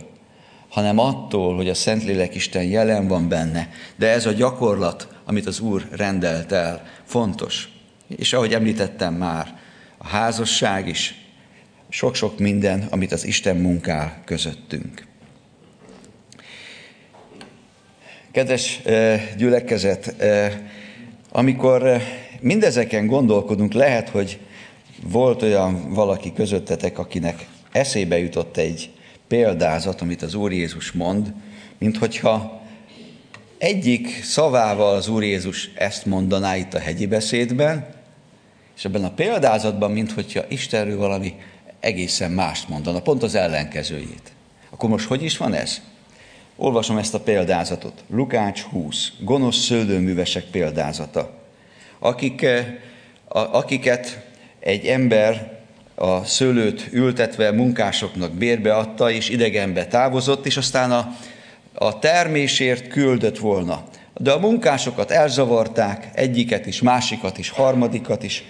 hanem 0.68 0.98
attól, 0.98 1.56
hogy 1.56 1.68
a 1.68 1.74
Szentlélek 1.74 2.34
Isten 2.34 2.64
jelen 2.64 3.08
van 3.08 3.28
benne. 3.28 3.70
De 3.96 4.08
ez 4.08 4.26
a 4.26 4.32
gyakorlat, 4.32 5.08
amit 5.24 5.46
az 5.46 5.60
Úr 5.60 5.88
rendelt 5.90 6.52
el, 6.52 6.86
fontos. 7.04 7.68
És 8.16 8.32
ahogy 8.32 8.52
említettem 8.52 9.14
már, 9.14 9.58
a 9.98 10.06
házasság 10.06 10.88
is, 10.88 11.14
sok-sok 11.88 12.38
minden, 12.38 12.86
amit 12.90 13.12
az 13.12 13.24
Isten 13.24 13.56
munkál 13.56 14.22
közöttünk. 14.24 15.06
Kedves 18.36 18.80
gyülekezet, 19.36 20.14
amikor 21.32 22.00
mindezeken 22.40 23.06
gondolkodunk, 23.06 23.72
lehet, 23.72 24.08
hogy 24.08 24.38
volt 25.02 25.42
olyan 25.42 25.92
valaki 25.92 26.32
közöttetek, 26.32 26.98
akinek 26.98 27.46
eszébe 27.72 28.18
jutott 28.18 28.56
egy 28.56 28.90
példázat, 29.28 30.00
amit 30.00 30.22
az 30.22 30.34
Úr 30.34 30.52
Jézus 30.52 30.92
mond, 30.92 31.32
mint 31.78 31.96
hogyha 31.96 32.62
egyik 33.58 34.22
szavával 34.22 34.94
az 34.94 35.08
Úr 35.08 35.22
Jézus 35.22 35.70
ezt 35.74 36.06
mondaná 36.06 36.56
itt 36.56 36.74
a 36.74 36.78
hegyi 36.78 37.06
beszédben, 37.06 37.86
és 38.76 38.84
ebben 38.84 39.04
a 39.04 39.10
példázatban, 39.10 39.90
mint 39.90 40.12
hogyha 40.12 40.44
Istenről 40.48 40.98
valami 40.98 41.34
egészen 41.80 42.30
mást 42.30 42.68
mondana, 42.68 43.02
pont 43.02 43.22
az 43.22 43.34
ellenkezőjét. 43.34 44.32
Akkor 44.70 44.88
most 44.88 45.06
hogy 45.06 45.22
is 45.22 45.36
van 45.36 45.54
ez? 45.54 45.80
Olvasom 46.56 46.98
ezt 46.98 47.14
a 47.14 47.20
példázatot. 47.20 48.04
Lukács 48.10 48.62
20, 48.62 49.12
gonosz 49.20 49.56
szőlőművesek 49.56 50.44
példázata, 50.44 51.30
akik, 51.98 52.42
eh, 52.42 52.66
akiket 53.28 54.26
egy 54.60 54.86
ember 54.86 55.60
a 55.94 56.24
szőlőt 56.24 56.88
ültetve 56.92 57.50
munkásoknak 57.50 58.32
bérbeadta, 58.32 59.10
és 59.10 59.28
idegenbe 59.28 59.86
távozott, 59.86 60.46
és 60.46 60.56
aztán 60.56 60.92
a, 60.92 61.16
a 61.74 61.98
termésért 61.98 62.88
küldött 62.88 63.38
volna. 63.38 63.84
De 64.14 64.32
a 64.32 64.38
munkásokat 64.38 65.10
elzavarták, 65.10 66.10
egyiket 66.14 66.66
is, 66.66 66.82
másikat 66.82 67.38
is, 67.38 67.48
harmadikat 67.48 68.22
is. 68.22 68.44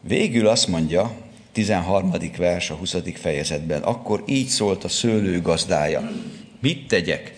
Végül 0.00 0.48
azt 0.48 0.68
mondja, 0.68 1.12
13. 1.52 2.12
vers 2.36 2.70
a 2.70 2.74
20. 2.74 2.96
fejezetben, 3.14 3.82
akkor 3.82 4.22
így 4.26 4.48
szólt 4.48 4.84
a 4.84 4.88
szőlő 4.88 5.40
gazdája. 5.40 6.10
Mit 6.66 6.88
tegyek? 6.88 7.34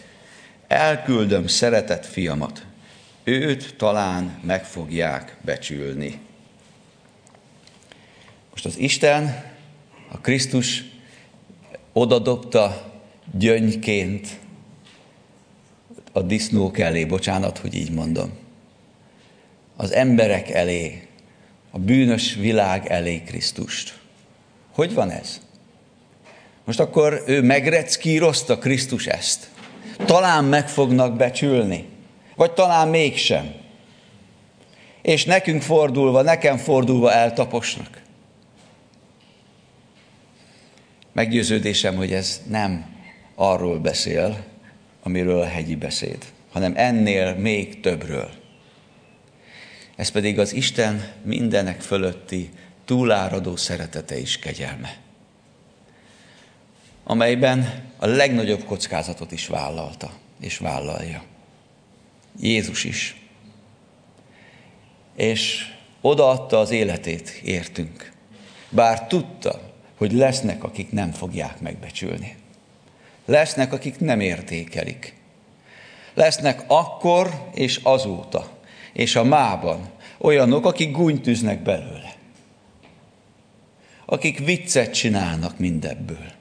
Elküldöm 0.66 1.46
szeretett 1.46 2.06
fiamat. 2.06 2.66
Őt 3.24 3.74
talán 3.76 4.40
meg 4.42 4.64
fogják 4.64 5.36
becsülni. 5.44 6.18
Most 8.50 8.64
az 8.64 8.78
Isten, 8.78 9.44
a 10.08 10.18
Krisztus 10.18 10.84
odadobta 11.92 12.92
gyöngyként 13.38 14.28
a 16.12 16.22
disznók 16.22 16.78
elé, 16.78 17.04
bocsánat, 17.04 17.58
hogy 17.58 17.74
így 17.74 17.90
mondom, 17.90 18.32
az 19.76 19.92
emberek 19.92 20.50
elé, 20.50 21.08
a 21.70 21.78
bűnös 21.78 22.34
világ 22.34 22.86
elé 22.86 23.22
Krisztust. 23.22 23.98
Hogy 24.72 24.94
van 24.94 25.10
ez? 25.10 25.40
Most 26.68 26.80
akkor 26.80 27.22
ő 27.26 27.42
megreckírozta 27.42 28.58
Krisztus 28.58 29.06
ezt. 29.06 29.50
Talán 29.96 30.44
meg 30.44 30.68
fognak 30.68 31.16
becsülni, 31.16 31.88
vagy 32.36 32.52
talán 32.52 32.88
mégsem. 32.88 33.54
És 35.02 35.24
nekünk 35.24 35.62
fordulva, 35.62 36.22
nekem 36.22 36.56
fordulva 36.56 37.12
eltaposnak. 37.12 38.02
Meggyőződésem, 41.12 41.96
hogy 41.96 42.12
ez 42.12 42.42
nem 42.48 42.96
arról 43.34 43.78
beszél, 43.78 44.44
amiről 45.02 45.40
a 45.40 45.46
hegyi 45.46 45.76
beszéd, 45.76 46.24
hanem 46.52 46.72
ennél 46.76 47.34
még 47.34 47.80
többről. 47.80 48.30
Ez 49.96 50.08
pedig 50.08 50.38
az 50.38 50.52
Isten 50.52 51.12
mindenek 51.22 51.80
fölötti 51.80 52.50
túláradó 52.84 53.56
szeretete 53.56 54.18
és 54.18 54.38
kegyelme, 54.38 54.96
amelyben 57.08 57.84
a 57.96 58.06
legnagyobb 58.06 58.64
kockázatot 58.64 59.32
is 59.32 59.46
vállalta 59.46 60.10
és 60.40 60.58
vállalja. 60.58 61.22
Jézus 62.40 62.84
is. 62.84 63.16
És 65.16 65.72
odaadta 66.00 66.58
az 66.58 66.70
életét, 66.70 67.40
értünk. 67.44 68.12
Bár 68.68 69.06
tudta, 69.06 69.72
hogy 69.96 70.12
lesznek, 70.12 70.64
akik 70.64 70.92
nem 70.92 71.10
fogják 71.10 71.60
megbecsülni. 71.60 72.36
Lesznek, 73.24 73.72
akik 73.72 73.98
nem 73.98 74.20
értékelik. 74.20 75.14
Lesznek 76.14 76.64
akkor 76.66 77.50
és 77.54 77.80
azóta, 77.82 78.58
és 78.92 79.16
a 79.16 79.24
mában 79.24 79.90
olyanok, 80.18 80.66
akik 80.66 80.90
gúnytűznek 80.90 81.62
belőle. 81.62 82.14
Akik 84.04 84.38
viccet 84.38 84.94
csinálnak 84.94 85.58
mindebből. 85.58 86.36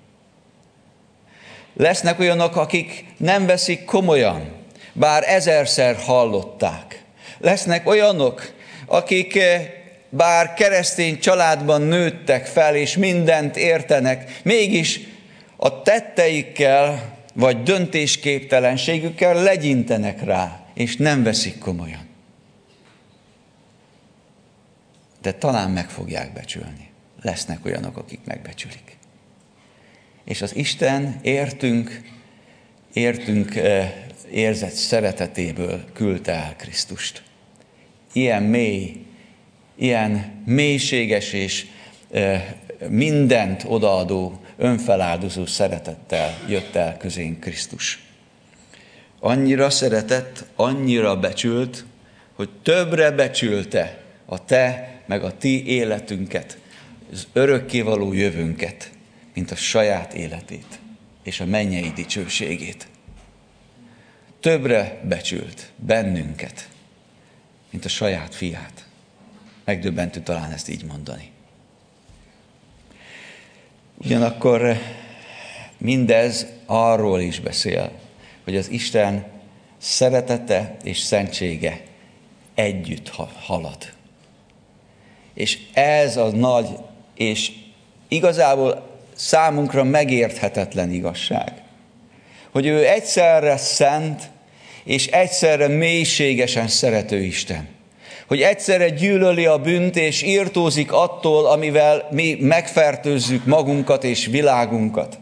Lesznek 1.77 2.19
olyanok, 2.19 2.55
akik 2.55 3.05
nem 3.17 3.45
veszik 3.45 3.85
komolyan, 3.85 4.51
bár 4.93 5.23
ezerszer 5.27 5.95
hallották. 5.95 7.03
Lesznek 7.37 7.87
olyanok, 7.87 8.53
akik 8.85 9.35
eh, 9.35 9.71
bár 10.09 10.53
keresztény 10.53 11.19
családban 11.19 11.81
nőttek 11.81 12.45
fel, 12.45 12.75
és 12.75 12.97
mindent 12.97 13.57
értenek, 13.57 14.39
mégis 14.43 14.99
a 15.55 15.81
tetteikkel 15.81 17.15
vagy 17.33 17.63
döntésképtelenségükkel 17.63 19.43
legyintenek 19.43 20.23
rá, 20.23 20.59
és 20.73 20.95
nem 20.95 21.23
veszik 21.23 21.57
komolyan. 21.57 22.07
De 25.21 25.31
talán 25.31 25.71
meg 25.71 25.89
fogják 25.89 26.33
becsülni. 26.33 26.89
Lesznek 27.21 27.65
olyanok, 27.65 27.97
akik 27.97 28.19
megbecsülik. 28.25 28.97
És 30.27 30.41
az 30.41 30.55
Isten 30.55 31.19
értünk, 31.21 32.01
értünk 32.93 33.55
eh, 33.55 33.93
érzett 34.31 34.73
szeretetéből 34.73 35.83
küldte 35.93 36.31
el 36.31 36.55
Krisztust. 36.55 37.23
Ilyen 38.13 38.43
mély 38.43 39.05
ilyen 39.77 40.41
mélységes 40.45 41.33
és 41.33 41.65
mindent 42.89 43.63
odaadó, 43.67 44.41
önfeláldozó 44.57 45.45
szeretettel 45.45 46.37
jött 46.47 46.75
el 46.75 46.97
közénk 46.97 47.39
Krisztus. 47.39 48.05
Annyira 49.19 49.69
szeretett, 49.69 50.45
annyira 50.55 51.19
becsült, 51.19 51.85
hogy 52.35 52.49
többre 52.63 53.11
becsülte 53.11 54.03
a 54.25 54.45
te 54.45 54.95
meg 55.05 55.23
a 55.23 55.37
ti 55.37 55.67
életünket, 55.67 56.57
az 57.11 57.27
örökkévaló 57.33 58.13
jövőnket, 58.13 58.91
mint 59.37 59.51
a 59.51 59.55
saját 59.55 60.13
életét 60.13 60.79
és 61.23 61.39
a 61.39 61.45
mennyei 61.45 61.91
dicsőségét. 61.95 62.87
Többre 64.39 65.01
becsült 65.03 65.71
bennünket, 65.75 66.69
mint 67.69 67.85
a 67.85 67.89
saját 67.89 68.35
fiát. 68.35 68.85
Megdöbbentő 69.65 70.19
talán 70.19 70.51
ezt 70.51 70.69
így 70.69 70.83
mondani. 70.83 71.31
Ugyanakkor 73.97 74.65
eh, 74.65 74.79
mindez 75.77 76.45
arról 76.65 77.19
is 77.19 77.39
beszél, 77.39 77.91
hogy 78.43 78.55
az 78.55 78.69
Isten 78.69 79.25
szeretete 79.77 80.77
és 80.83 80.99
szentsége 80.99 81.81
együtt 82.53 83.09
halad. 83.39 83.93
És 85.33 85.59
ez 85.73 86.17
a 86.17 86.29
nagy 86.31 86.69
és 87.15 87.51
igazából 88.07 88.95
számunkra 89.17 89.83
megérthetetlen 89.83 90.91
igazság, 90.91 91.51
hogy 92.51 92.65
ő 92.65 92.87
egyszerre 92.87 93.57
szent 93.57 94.21
és 94.83 95.07
egyszerre 95.07 95.67
mélységesen 95.67 96.67
szerető 96.67 97.19
Isten 97.19 97.75
hogy 98.27 98.41
egyszerre 98.41 98.89
gyűlöli 98.89 99.45
a 99.45 99.57
bűnt, 99.57 99.95
és 99.95 100.21
írtózik 100.21 100.91
attól, 100.91 101.45
amivel 101.45 102.07
mi 102.11 102.37
megfertőzzük 102.39 103.45
magunkat 103.45 104.03
és 104.03 104.25
világunkat. 104.25 105.19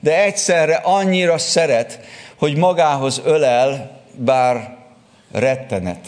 De 0.00 0.22
egyszerre 0.22 0.74
annyira 0.74 1.38
szeret, 1.38 2.00
hogy 2.36 2.56
magához 2.56 3.20
ölel, 3.24 4.00
bár 4.14 4.76
rettenet 5.32 6.06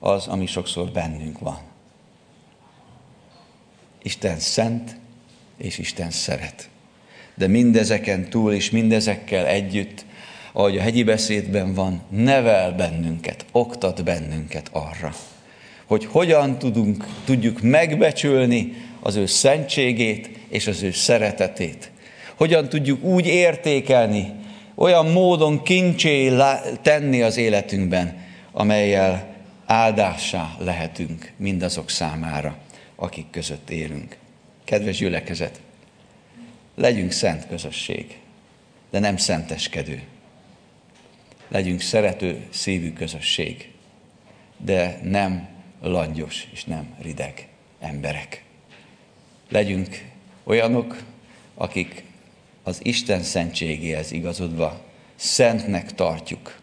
az, 0.00 0.26
ami 0.26 0.46
sokszor 0.46 0.88
bennünk 0.88 1.38
van. 1.38 1.58
Isten 4.02 4.38
szent, 4.38 4.99
és 5.62 5.78
Isten 5.78 6.10
szeret. 6.10 6.68
De 7.34 7.46
mindezeken 7.46 8.28
túl 8.28 8.52
és 8.52 8.70
mindezekkel 8.70 9.46
együtt, 9.46 10.04
ahogy 10.52 10.78
a 10.78 10.80
hegyi 10.80 11.02
beszédben 11.02 11.74
van, 11.74 12.02
nevel 12.08 12.72
bennünket, 12.72 13.44
oktat 13.52 14.04
bennünket 14.04 14.68
arra, 14.72 15.14
hogy 15.86 16.04
hogyan 16.04 16.58
tudunk, 16.58 17.06
tudjuk 17.24 17.60
megbecsülni 17.60 18.74
az 19.00 19.16
ő 19.16 19.26
szentségét 19.26 20.30
és 20.48 20.66
az 20.66 20.82
ő 20.82 20.90
szeretetét. 20.90 21.90
Hogyan 22.34 22.68
tudjuk 22.68 23.04
úgy 23.04 23.26
értékelni, 23.26 24.32
olyan 24.74 25.06
módon 25.06 25.62
kincsé 25.62 26.36
tenni 26.82 27.22
az 27.22 27.36
életünkben, 27.36 28.24
amelyel 28.52 29.34
áldássá 29.66 30.56
lehetünk 30.58 31.32
mindazok 31.36 31.90
számára, 31.90 32.56
akik 32.96 33.26
között 33.30 33.70
élünk. 33.70 34.19
Kedves 34.70 34.96
gyülekezet, 34.96 35.60
legyünk 36.74 37.12
szent 37.12 37.46
közösség, 37.46 38.18
de 38.90 38.98
nem 38.98 39.16
szenteskedő. 39.16 40.02
Legyünk 41.48 41.80
szerető 41.80 42.46
szívű 42.50 42.92
közösség, 42.92 43.72
de 44.56 45.00
nem 45.02 45.48
langyos 45.80 46.48
és 46.52 46.64
nem 46.64 46.94
rideg 47.02 47.48
emberek. 47.80 48.44
Legyünk 49.48 50.04
olyanok, 50.44 51.02
akik 51.54 52.04
az 52.62 52.80
Isten 52.82 53.22
szentségéhez 53.22 54.12
igazodva 54.12 54.84
szentnek 55.14 55.94
tartjuk 55.94 56.60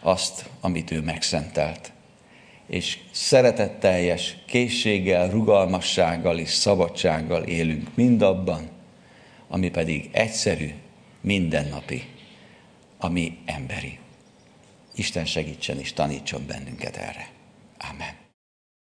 azt, 0.00 0.48
amit 0.60 0.90
ő 0.90 1.00
megszentelt. 1.00 1.92
És 2.66 2.98
szeretetteljes 3.10 4.36
készséggel, 4.46 5.30
rugalmassággal 5.30 6.38
és 6.38 6.50
szabadsággal 6.50 7.42
élünk 7.42 7.88
mindabban, 7.94 8.68
ami 9.48 9.70
pedig 9.70 10.08
egyszerű, 10.12 10.70
mindennapi, 11.20 12.02
ami 12.98 13.38
emberi. 13.44 13.98
Isten 14.94 15.24
segítsen 15.24 15.78
és 15.78 15.92
tanítson 15.92 16.46
bennünket 16.46 16.96
erre. 16.96 17.28
Amen. 17.90 18.23